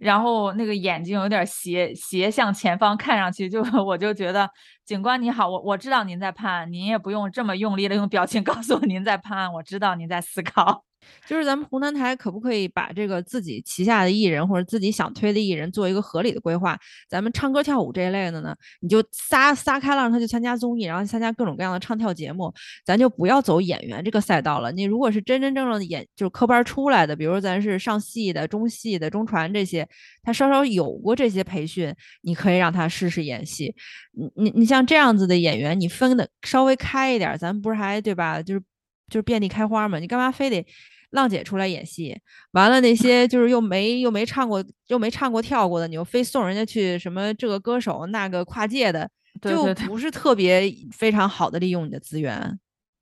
[0.00, 4.48] 然后那个眼睛有点斜斜向前方，看上去就 我就觉得
[4.84, 10.87] 警官你好，我我知道您在判案，您也不用这么用力的用表情告诉我您在判案，我知道您在思考。
[11.26, 16.78] 就是咱们湖南台可不可以把这个自己旗下的艺人或者自己想推的艺人做一个合理的规划？
[17.08, 22.52] 咱们唱歌跳舞这一类的呢，你就撒撒开了让他去参加综艺，然后参加各种各样的唱跳节目，
[22.84, 24.72] 咱就不要走演员这个赛道了。
[24.72, 29.88] 你如果是真真正正的演，就是科班出来的，比如咱是上戏的、中戏的、中传这些，
[30.22, 33.74] 他稍稍有过这些培训，你可以让他试试演戏。
[34.12, 38.42] 你你你像这样子的演员，你分的稍微开一点，咱不是还对吧？
[38.42, 38.60] 就是
[39.08, 40.66] 就是遍地开花嘛，你干嘛非得？
[41.10, 42.18] 浪姐出来演戏，
[42.52, 49.08] 完了那些就是又没又没唱过又没唱过跳过的，你又非送人家去什么这个歌手那个跨界的，
[49.40, 52.58] 就不是特别非常好的利用你的资源。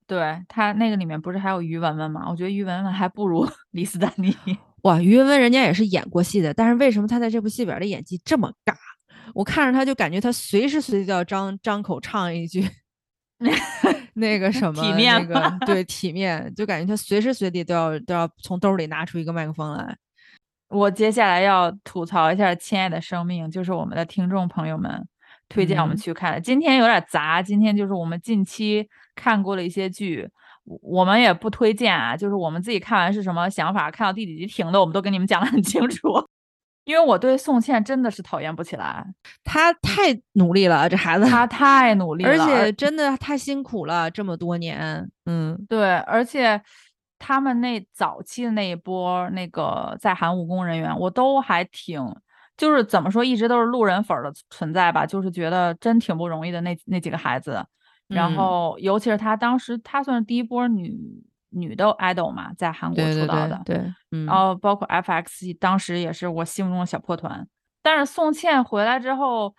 [0.06, 2.26] 对他那个里面不是还有于文文吗？
[2.30, 4.36] 我觉得于文文还不如 李斯丹妮。
[4.82, 8.74] 哇，于文文人家也是演过戏的，但是为什么他在这部戏里边的演技这么尬？
[9.34, 12.64] 我看着他就感觉他随时随地都要张张口唱一句。
[14.14, 19.96] 那个什 么，体面，那个对体面，就感觉他随时随地都要都要从兜里拿出一个麦克风来。
[20.68, 25.07] 我接下来要吐槽一下《亲爱的生命》，就是我们的听众朋友们
[25.49, 26.40] 推荐我们去看的。
[26.40, 30.29] 今天有点杂，今天就是我们近期看过的一些剧，
[30.83, 36.09] 我们也不推荐啊，就是我们自己看完是什么想法，看到第几集停的，我们都跟你们讲的很清楚。
[36.87, 39.05] 因为我对宋茜真的是讨厌不起来，
[39.42, 46.62] 她太努力了，这孩子，她太努力了，而且真的太辛苦了，这么多年，嗯，对，而且
[47.18, 52.01] 他们那早期的那一波那个在韩务工人员，我都还挺，
[52.57, 57.66] 就是怎么说，一直都是路人粉的存在吧，就是觉得真挺不容易的那那几个孩子，
[58.07, 60.96] 然后尤其是她当时，她算是第一波女。
[61.50, 63.76] 女的 idol 嘛，在韩国出道的，对，
[64.26, 65.54] 然后包括 F.X.
[65.54, 67.46] 当时也是我心目中的小破团。
[67.82, 69.54] 但是宋茜回来之后，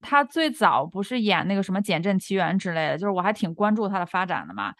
[0.00, 4.72] 她最早不是演那个什么《减震奇缘》之类的，就是我还挺关注她的发展的嘛。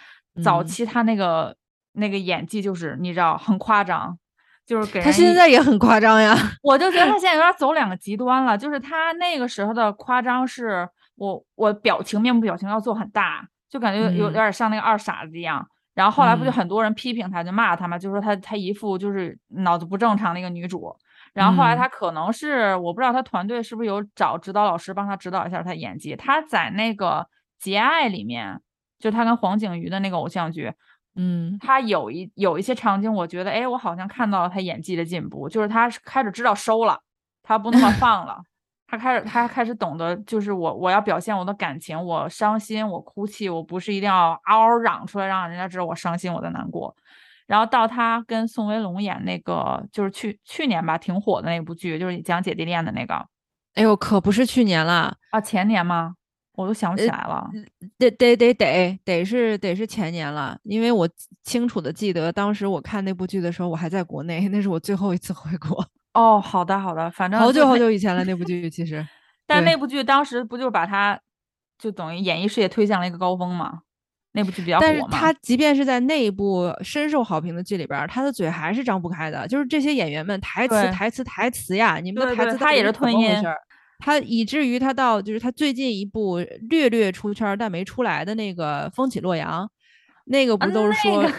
[0.43, 1.57] 早期她那个
[1.93, 4.17] 那个演技就是你知道很夸张，
[4.65, 6.37] 就是给她现在也很夸张呀。
[6.63, 15.67] 我就觉得她现在有点走两个极端了，就是她那个时候的夸张是我我表情面部表情要做很大，就感觉有有点像那个二傻子一样。
[15.95, 20.95] 然后后来不就很多人批评她，就骂她嘛，就说她她一副就是脑子不正常的一个女主。
[21.35, 26.17] 然后后来她可能是我不知道她团队是不是有找指导老师帮她指导一下她演技。
[26.17, 27.27] 她在那个
[27.63, 28.61] 《节爱》里面，
[28.99, 30.73] 就她跟黄景瑜的那个偶像剧，
[31.15, 37.01] 嗯，她有一有一些场景，我觉得哎，我好像看到了她演技的进步，就是她开始知道收了，
[37.43, 38.41] 她不那么放了。
[38.93, 46.95] 他开始，他开始懂得，就是我，我要表现我的感情，我伤心，我哭泣，我不是一定要嗷嗷嚷出来，让人家知道我伤心，我在难过。
[47.47, 53.15] 然后到他跟宋威龙演那个，就是去去年吧，挺火的那部剧，就是讲姐弟恋的那个。
[53.73, 56.17] 哎呦，可不是去年了啊，前年吗？
[56.55, 57.49] 我都想不起来了。
[57.97, 61.09] 得得得得得是得是前年了，因为我
[61.43, 65.83] 清楚的记得，当时我看那部剧的时候，我还在国内，那是我最后一次回国。
[66.15, 69.07] 哦，好的好的，反正好久好久以前了那部剧，其实，
[69.47, 71.19] 但那部剧当时不就把他
[71.79, 73.81] 就等于演艺事业推向了一个高峰嘛？
[74.33, 74.93] 那部剧比较火嘛。
[74.93, 79.47] 但是他即便是在那一部深受好评的剧里边，他的嘴还是张不开的。
[79.49, 83.31] 就是这些演员们台词台词台词呀，你们的台词他也是吞音。
[83.99, 89.65] 他以至于他到就是他最近一部略略出圈但没出来的那个《风起洛阳》，
[90.25, 91.23] 那个不都是说。
[91.23, 91.35] 那个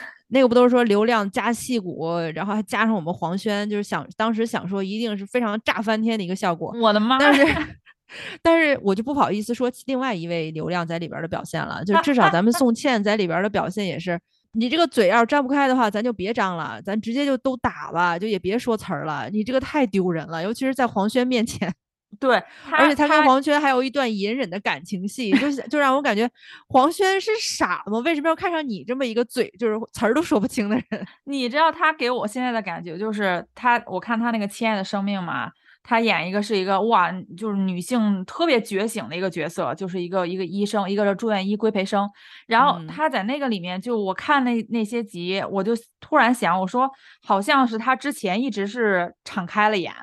[0.48, 6.74] 不都是说流量加戏骨，然后还加上我们黄轩，就是想当时想说一定是非常炸翻天的一个效果。
[6.82, 7.20] 我的妈！
[7.20, 7.46] 但是，
[8.42, 11.84] 但是我就不好意思说另外一位流量在里边的表现了。
[11.86, 14.20] 就至少咱们宋茜 在里边的表现也是，
[14.54, 19.30] 你这个嘴要是张不开的话，咱就别张了，咱直接就都打吧，就也别说词儿了。
[19.30, 21.72] 你这个太丢人了，尤其是在黄轩面前。
[22.20, 26.30] 对，而且他跟黄轩还有一段隐忍的感情戏，就是就让我感觉
[26.68, 28.00] 黄轩是傻吗？
[28.00, 31.08] 为什么要看上你这么一个嘴就是词儿都说不清的人？
[31.26, 35.52] 你知道他给我现在的感觉就是他，我看他那个《亲爱的生命》嘛，
[35.84, 42.10] 他演一个是一个哇，就是女性特别觉醒的一个角色，就是一个一个医生，一个是住院医规培生。
[42.48, 46.90] 然后他在那个里面，就我看那那些集，我就突然想，我说
[47.22, 49.94] 好像是他之前一直是敞开了演，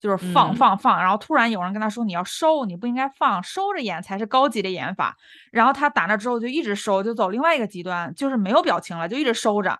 [0.00, 5.16] 就是放放放，然后突然有人跟他说你要收，你不应该放，收着演才是高级的演法。
[5.50, 9.78] 然后他打那之后就一直收，就走另外一个极端，就是没有表情了，就一直收着。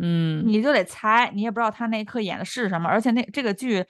[0.00, 3.84] 嗯，你就得猜，你也不知道他那一刻演的是什么，而且那这个剧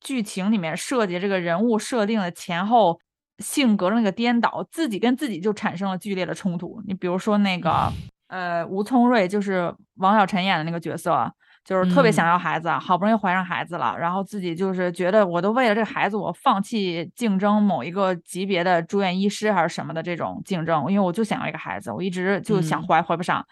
[0.00, 3.00] 剧情里面设计这个人物设定的前后
[3.38, 6.82] 性格的那个颠倒，自己跟自己就产生了剧烈的冲突。
[6.86, 7.90] 你比如说那个
[8.28, 11.32] 呃吴聪瑞，就是王小晨演的那个角色，
[11.64, 23.44] 就是特别想要孩子，好不容易怀上孩子了，然后自己就是觉得我都为了这个孩子，我放弃竞争某一个级别的住院医师还是什么的这种竞争，因为我就想要一个孩子，我一直就想怀怀不上。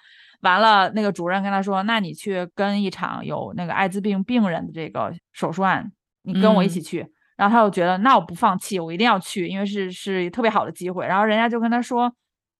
[0.42, 5.90] 完了，那个主任跟他说：“那你去跟一场有那个艾滋病病人的这个手术案，
[6.22, 7.04] 你跟我一起去。”
[7.36, 12.12] 然后他又觉得：“那我不放弃，我一定要去，因为是是特别好的机会。”然后人家就跟他说：“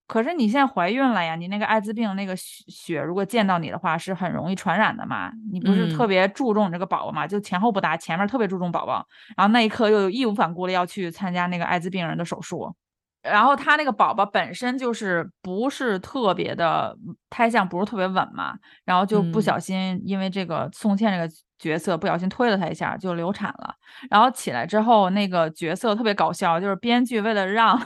[0.09, 5.31] 可是你现在怀孕了呀，你那个艾滋病那个血如果见到你的话，是很容易传染的嘛。
[5.53, 7.27] 你不是特别注重这个宝宝嘛？
[7.27, 9.07] 就前后不搭，前面特别注重宝宝，
[9.37, 12.75] 然后那一刻又义无反顾的要去参加那个艾滋病人的手术。”
[13.21, 16.97] 然后他那个宝宝本身就是不是特别的
[17.29, 18.55] 胎相，不是特别稳嘛，
[18.85, 21.29] 然后就不小心因为这个宋茜这个
[21.59, 23.75] 角色不小心推了他一下，就流产了。
[24.09, 27.79] 然后起来之后，那个角色特别搞笑，就是编剧为了让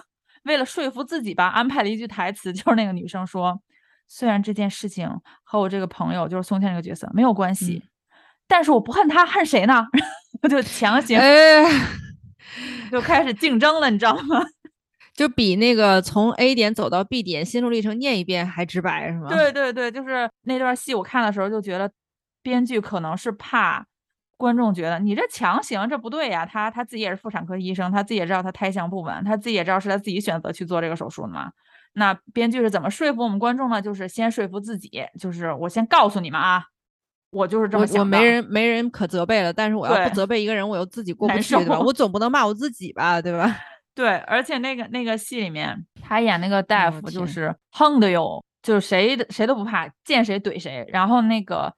[0.45, 3.61] 为了说服自己吧，安排了一句台词， 就是那个女生说
[4.09, 5.09] ：“虽然这件事情
[5.45, 7.82] 和我这个朋友就是宋茜这个角色没有关系，
[8.47, 9.86] 但是我不恨他，恨谁呢？
[10.43, 11.18] 我就强行
[12.90, 14.45] 就开始竞争了，你知道吗？”
[15.14, 19.28] 就比那个从 A 点走到 B 点心路历程念一遍还直白是吗？
[19.28, 21.93] 对对对，就是那段戏我看的时候就觉得，
[22.43, 23.84] 编剧可能是怕
[24.43, 26.45] 观众觉得你这强行这不对呀。
[26.45, 31.53] 他他自己也是妇产科医生，他自己也知道他胎相不稳，他自己也知道是他自己选择去做这个手术的嘛。
[31.95, 33.80] 那编剧是怎么说服我们观众呢？
[33.80, 34.90] 就是先说服自己，
[35.20, 36.64] 就是我先告诉你们啊，
[37.30, 37.86] 我就是这么。
[37.99, 41.78] 我没人没人可责备了，但是我要不责备一个人，我又自己过不去，对吧？
[41.78, 43.57] 我总不能骂我自己吧，对吧？
[43.95, 50.86] 对，而且那个那个戏里面，他演那个大夫就是横的哟，就是谁的谁都不怕，见谁怼谁。
[50.88, 51.70] 然后那个，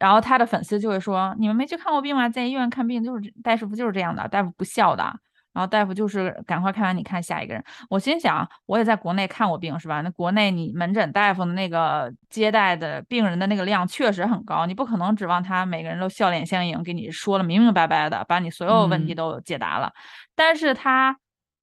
[0.00, 2.28] 然后他的粉丝就会说：“你们没去看过病吗？
[2.28, 5.04] 在医院看病就是大夫不就是这样的，大夫不笑的。
[5.52, 10.00] 然后大夫就是赶快看完你看下一个人。”我心想，我也在国内看过病是吧？
[10.00, 19.92] 那国内你门诊大夫的那个接待的病人的那个量确实很高，你不可能指望他每个人都笑脸相迎，给你说了明明白白的，把你所有问题都解答了。
[20.34, 21.16] 但是他。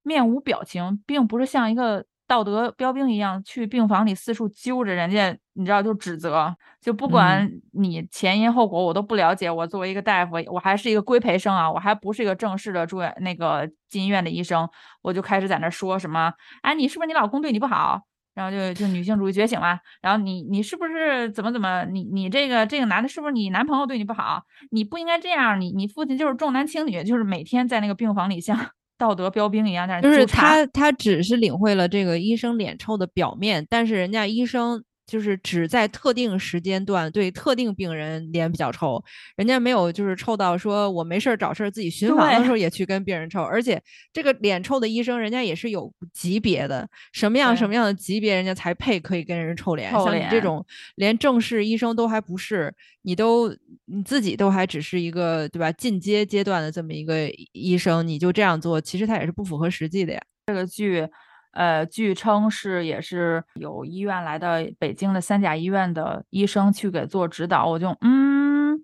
[0.03, 9.49] 面无表情，并不是像一个道德标兵一样去病房里四处揪着人家，你知道就指责，就不管你前因后果我都不了解。
[9.49, 14.69] 我作为一个大夫，我还是一个规培生啊，我还不是一个正式的住院那个进医院的医生，
[15.01, 18.01] 我就开始在那说什么，哎，你是不是你老公对你不好？
[18.36, 19.80] 然后就就女性主义觉醒了。
[19.99, 21.86] 然后你你是不是怎么怎么？
[21.86, 24.43] 你你这个这个男的是不是你男朋友对你不好？
[24.69, 25.59] 你不应该这样。
[25.59, 28.55] 你你父亲就是重男轻女，就是每天在那个病房里像。
[28.97, 34.83] 道德标兵一样，但是就是他，他只是领会了这个医生脸臭的表面，但是人家医生。
[35.07, 39.01] 就是只在特定时间段对特定病人脸比较臭，
[39.37, 43.81] 人家没有就是臭到说我没事儿找事儿自己巡房的时候也去跟病人臭，而且
[44.11, 50.63] 这个脸臭的医生人家也是有级别的，什么样什么样的级别人家才配可以跟人臭脸，像你这种
[50.95, 53.49] 连正式医生都还不是，你都
[53.85, 60.21] 你自己都还只是一个对吧进阶阶段的这么一个医生，你就这样做，其实他也是不符合实际的呀。
[60.47, 61.07] 这个剧。
[61.51, 68.77] 呃，据称是也是有医院来的北京的三甲医院的医生去给做指导，我就嗯，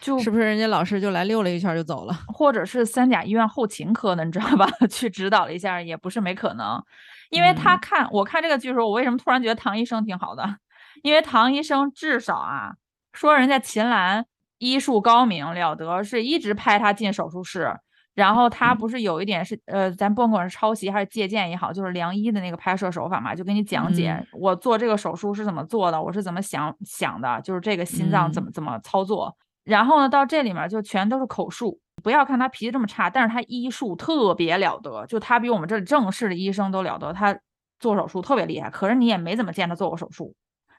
[0.00, 4.68] 就是不是人家老师就来溜了一圈就走了， 或者是三甲医院后勤科的，你知道吧？
[4.90, 6.82] 去指导了一下也不是没可能，
[7.30, 10.56] 因为他看我看这个剧的时候，我为什么突然觉得唐医生挺好的？
[11.04, 12.72] 因为唐医生至少啊，
[13.12, 14.26] 说人家秦岚
[14.58, 17.72] 医术高明了得，是一直派他进手术室。
[18.20, 29.34] 然后他不是有一点是呃，咱甭管是抄袭还是借鉴也好，就是良医的那个拍摄手法嘛，就给你讲解我做这个手术是怎么做的，我是怎么想想的，就是这个心脏怎么怎么操作。
[29.64, 31.80] 然后呢，到这里面就全都是口述。
[32.02, 37.34] 不要看他脾气这么差，但是他医术特别了得，就他比我们这里正式的医生都了得，他
[37.78, 38.68] 做手术特别厉害。
[38.68, 40.34] 可是你也没怎么见他做过手术，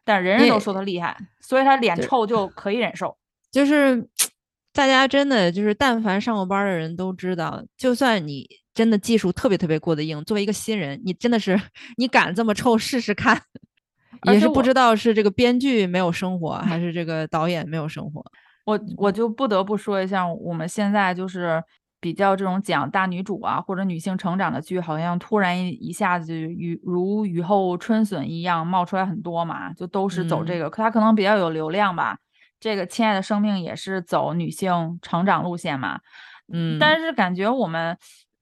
[0.05, 3.17] 但人人都说他厉害，所以他脸臭就可以忍受，
[3.51, 4.07] 就是。
[4.73, 11.59] 大家真的就是，但凡上过班的人都知道，就算你真的技术特别特别过得硬，作为一个新人，你真的是
[11.97, 13.41] 你敢这么臭试试看，
[14.31, 18.23] 也是不知道是这个编剧没有生活，还是这个导演没有生活。
[18.65, 21.61] 我我就不得不说一下，我们现在就是
[21.99, 32.17] 比较这种讲大女主啊或者女性成长的剧，好像突然一一下子雨如雨后春笋一样冒出来很多嘛，就都是走这个，可它可能比较有流量吧。
[32.61, 35.99] 这个亲爱的生命也是走女性成长路线嘛，
[36.53, 37.97] 嗯，但是感觉我们。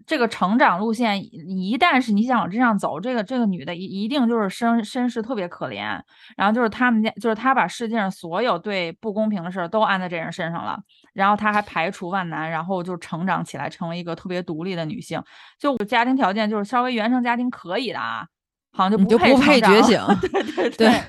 [0.08, 6.02] 这个成长路线，一旦是你想往这样走，这个这个女的一一定就是身身世特别可怜，
[6.36, 10.80] 然后就是他们家，就是她把世界上所有对不公平的事儿都安在这人身上了，
[11.14, 15.22] 然后她还排除万难，然后就成长起来，成为一个特别独立的女性。
[15.60, 18.26] 就家庭条件就是稍微原生家庭可以的啊，
[18.72, 20.02] 好像就不配觉醒。
[20.22, 21.04] 对对对，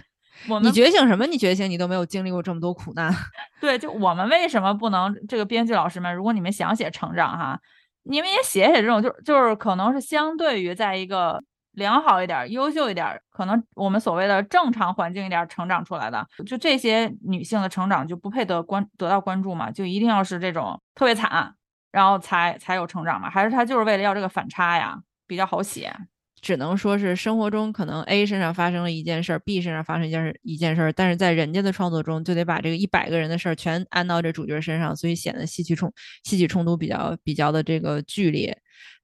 [0.48, 1.26] 我你觉醒什么？
[1.26, 1.68] 你觉醒？
[1.68, 3.14] 你都没有经历过这么多苦难。
[3.60, 5.14] 对，就我们为什么不能？
[5.28, 7.60] 这个编剧老师们，如果你们想写成长哈。
[8.02, 11.38] 你们也写写这种，就就是可能是相对于在一个
[11.72, 19.70] 良好一点、优秀一点，可能我们所谓的正常环境一点成长出来的，就这些女性的成长就不配得关得到关注嘛？
[19.70, 21.54] 就一定要是这种特别惨，
[21.92, 23.28] 然后才才有成长嘛？
[23.28, 25.94] 还是他就是为了要这个反差呀，比较好写？
[26.42, 35.92] 只能说是生活中可能 A 身上发生了一件事儿，B 身上发生一件事一件事儿，但是在人家的创作中就得把这个一百个人的事儿全安到这主角身上，所以显得戏剧冲
[36.24, 38.56] 戏剧冲突比较比较的这个剧烈。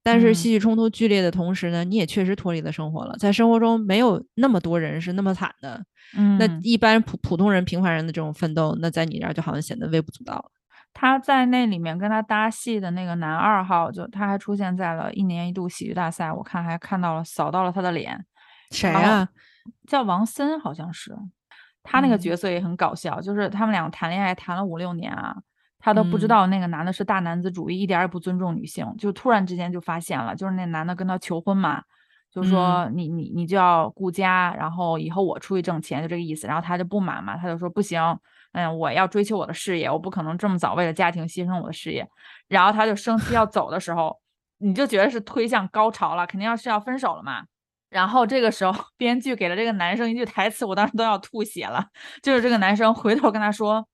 [0.03, 5.83] 但是戏剧冲突剧烈的同时呢，你也确实脱离了生活了，在生活中没有那么多人是那么惨的。
[6.15, 10.51] 嗯，那一般普普通人平凡人的这种奋斗，那在你这儿就好像显得微不足道了。
[10.99, 18.25] 他在那里面跟他搭戏的那个男二号，就他还出现在了一年一度喜剧大赛，我看还看到了扫到了他的脸。
[18.71, 19.29] 谁啊？
[19.87, 21.15] 叫王森，好像是。
[21.83, 25.37] 他那个角色也很搞笑，就是他们两个谈恋爱谈了五六年啊，
[25.77, 31.83] 他都不知道那个男的是大男子主义，一点也不尊重女性，就突然之间就发现了，就是那男的跟他求婚嘛，
[32.33, 36.47] 就说你你你就要顾家，然后以后我出去挣钱，就这个意思。
[36.47, 38.01] 然后他就不满嘛，他就说不行。
[38.53, 42.07] 嗯，我要追求我的事业，我不可能这么早为了家庭牺牲我的事业。
[42.47, 44.19] 然后他就生气要 走的时候，
[44.59, 47.43] 你就觉得是推向高潮了，肯定要是要分手了嘛。
[47.89, 51.85] 然后这个时候， 编剧给了这个男生一句台词，我当时都要吐血了。
[52.23, 53.87] 就是这个男生回头跟他说：“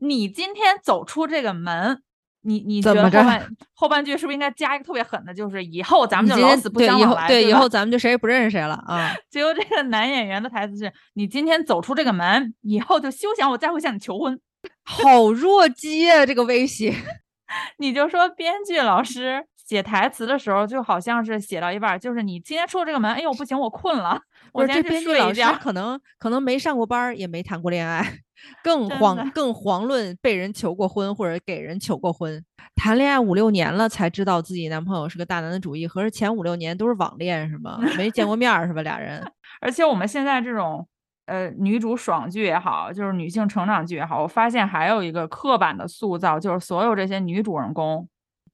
[0.00, 2.02] 你今天走出这个门。”
[2.44, 5.32] 你你觉得后半后半句是不是应该加一个特别狠的？
[5.34, 7.26] 就是以后咱们就老死不相往来。
[7.26, 9.12] 对，以后咱们就谁也不认识谁了啊！
[9.30, 14.38] 结果这个男演员的台词是：“你今天走出这个门，以后就休想我再会向你求婚。
[14.84, 16.24] ”好弱鸡啊！
[16.24, 16.94] 这个威胁，
[17.78, 24.20] 你就说编剧老师写台词的时候，就好像是写到一半，就是你今天出了这个门，哎呦不行，我困了，
[24.52, 25.54] 我先去睡一觉。
[25.54, 28.18] 可能可能没上过班，也没谈过恋爱。
[28.62, 32.42] 更遑更遑论被人求过婚或者给人求过婚，
[32.74, 37.78] 谈恋爱五六年了才知道自己男朋友是个大男子主义，合着前五六年都是网恋是吗？
[37.96, 38.82] 没见过面是吧？
[38.82, 39.22] 俩人。
[39.60, 40.86] 而且我们现在这种
[41.26, 48.08] 呃女主爽剧也好，就是女性成长剧也好，我发现还有一个刻板的塑造，就是所有这些女主人公，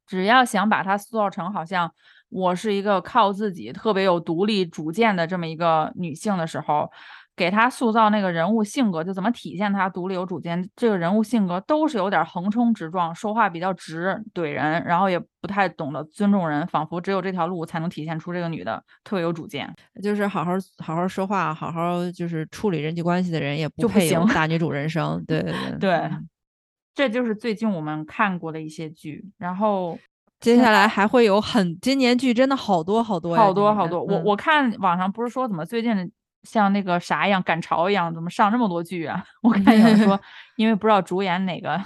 [0.07, 1.93] 只要想把她塑造成好像
[2.28, 6.91] 我是一个靠自己特别有独立主见的这么一个女性的时候。
[7.36, 25.24] 给他塑造那个人物性格，就怎么体现他独立有主见，这个人物性格都是有点横冲直撞，说话比较直怼人，然后也不太懂得尊重人，仿佛只有这条路才能体现出这个女的特别有主见，就是好好好好说话，好好就是处理人际关系的人也不配有大女主人生。
[25.26, 26.10] 对对对，对，
[26.94, 29.98] 这就是最近我们看过的一些剧，然后
[30.40, 36.12] 接下来还会有很今年剧真的好多好多好多好多，我我看网上不是说怎么最近。
[36.43, 39.22] 像那个啥一样赶潮一样，怎么上这么多剧啊？
[39.43, 40.18] 我看有人说，
[40.57, 41.78] 因为不知道主演哪个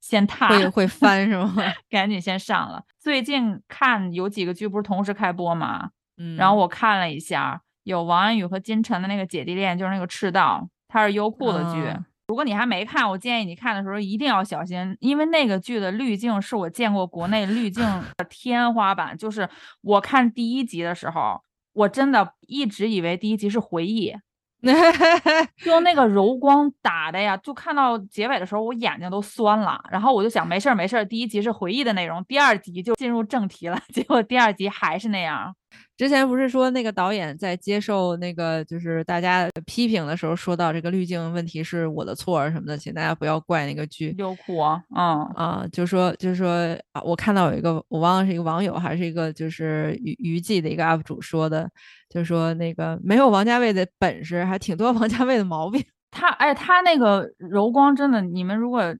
[0.00, 1.54] 先踏会会翻是吗？
[1.88, 2.82] 赶紧先上了。
[2.98, 5.90] 最近看有几个剧不是同时开播吗？
[6.18, 11.88] 嗯，然后我看了一下，有王安宇和金晨的那个姐弟恋，就是那个赤道，它是优酷的剧。
[12.28, 17.84] 如果你还没看，我建议你看的时候一定要小心，因为那个剧的滤镜是我见过国内滤镜
[18.16, 19.16] 的天花板。
[19.16, 19.48] 就是
[19.82, 21.40] 我看第一集的时候。
[21.72, 24.14] 我真的一直以为第一集是回忆，
[25.64, 29.80] 就那个柔光打的呀，就看到结尾的时候，我眼睛都酸了。
[29.90, 33.80] 然后我就想，没事儿没事儿，第一集是回忆的内容，第二集就进入正题了。
[33.92, 35.54] 结果第二集还是那样。
[35.96, 44.14] 之前不是说那个导演在接受那个就是大家批评的时候，说到这个滤镜问题是我的错什么的，请大家不要怪那个剧。
[44.18, 51.70] 优酷啊，嗯啊，就说就是说啊，我看到有一个我忘了是一个网友还是一个就是娱娱记的一个 UP 主说的，
[52.08, 55.84] 就说那个没有王家卫的本事，还挺多王家卫的毛病。
[56.10, 58.94] 他哎，他那个柔光真的，你们如果。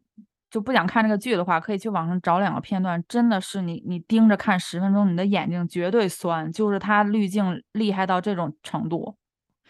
[0.53, 9.17] 就不想看这个剧的话，可以去网上找两个片段，真的是你你盯着看十分钟，你的眼睛绝对酸，就是它滤镜厉害到这种程度。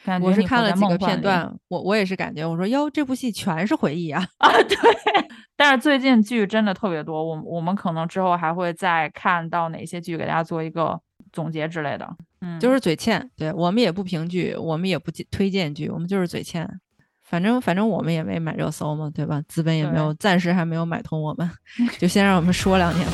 [0.04, 4.26] 感觉我是看了几个片段，我我也是感觉，我说哟，这部戏全是回忆啊。
[4.38, 4.76] 啊， 对。
[5.54, 12.16] 但是最近剧真的特别多，我我们可能之后还会再看到哪些剧，给大家做一个总结之类的。
[12.40, 16.68] 嗯，就是嘴欠，对我们也不评剧，我们也不推荐剧，我们就是嘴欠。
[17.32, 19.40] 反正反正我们也没买热搜嘛，对吧？
[19.48, 21.50] 资本也没有，暂时还没有买通我们，
[21.98, 23.12] 就先让我们说两年吧。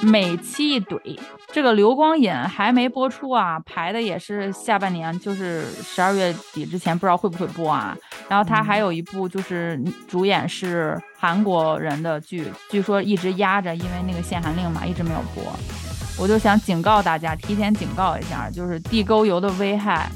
[0.00, 1.18] 每期一怼，
[1.52, 7.96] 这个《流光引》还没播出啊，排的也是下半年，就是十二月底之前，不知道会不会播啊。
[8.28, 15.42] 然后他还有一部就是主演是韩国人的剧，据说一直压着，因为那个限韩令嘛，一直没有播。
[16.18, 20.10] 我就想警告大家，提前警告一下，就是地沟油的危害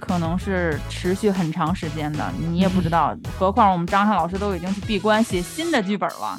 [0.00, 3.14] 可能是持续很长时间的，你也不知道。
[3.38, 6.38] 何况我们张翰老师都已经去闭关写新的剧本了。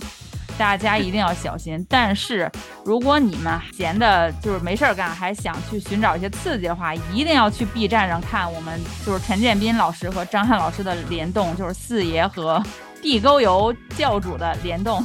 [0.55, 1.83] 大家一定要小心。
[1.89, 2.51] 但是，
[2.85, 12.61] 如果你们闲的就是没事儿干，还想去寻找一些刺激的话，一定要去 B 站上看我们就是陈建斌老师和张翰老师的联动，就是四爷和
[13.01, 15.03] 地沟油教主的联动。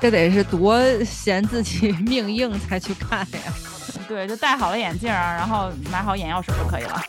[0.00, 3.52] 这得是多嫌自己 命硬才去看呀。
[4.08, 7.00] 对就戴好了眼镜然后买好眼药水就可以了。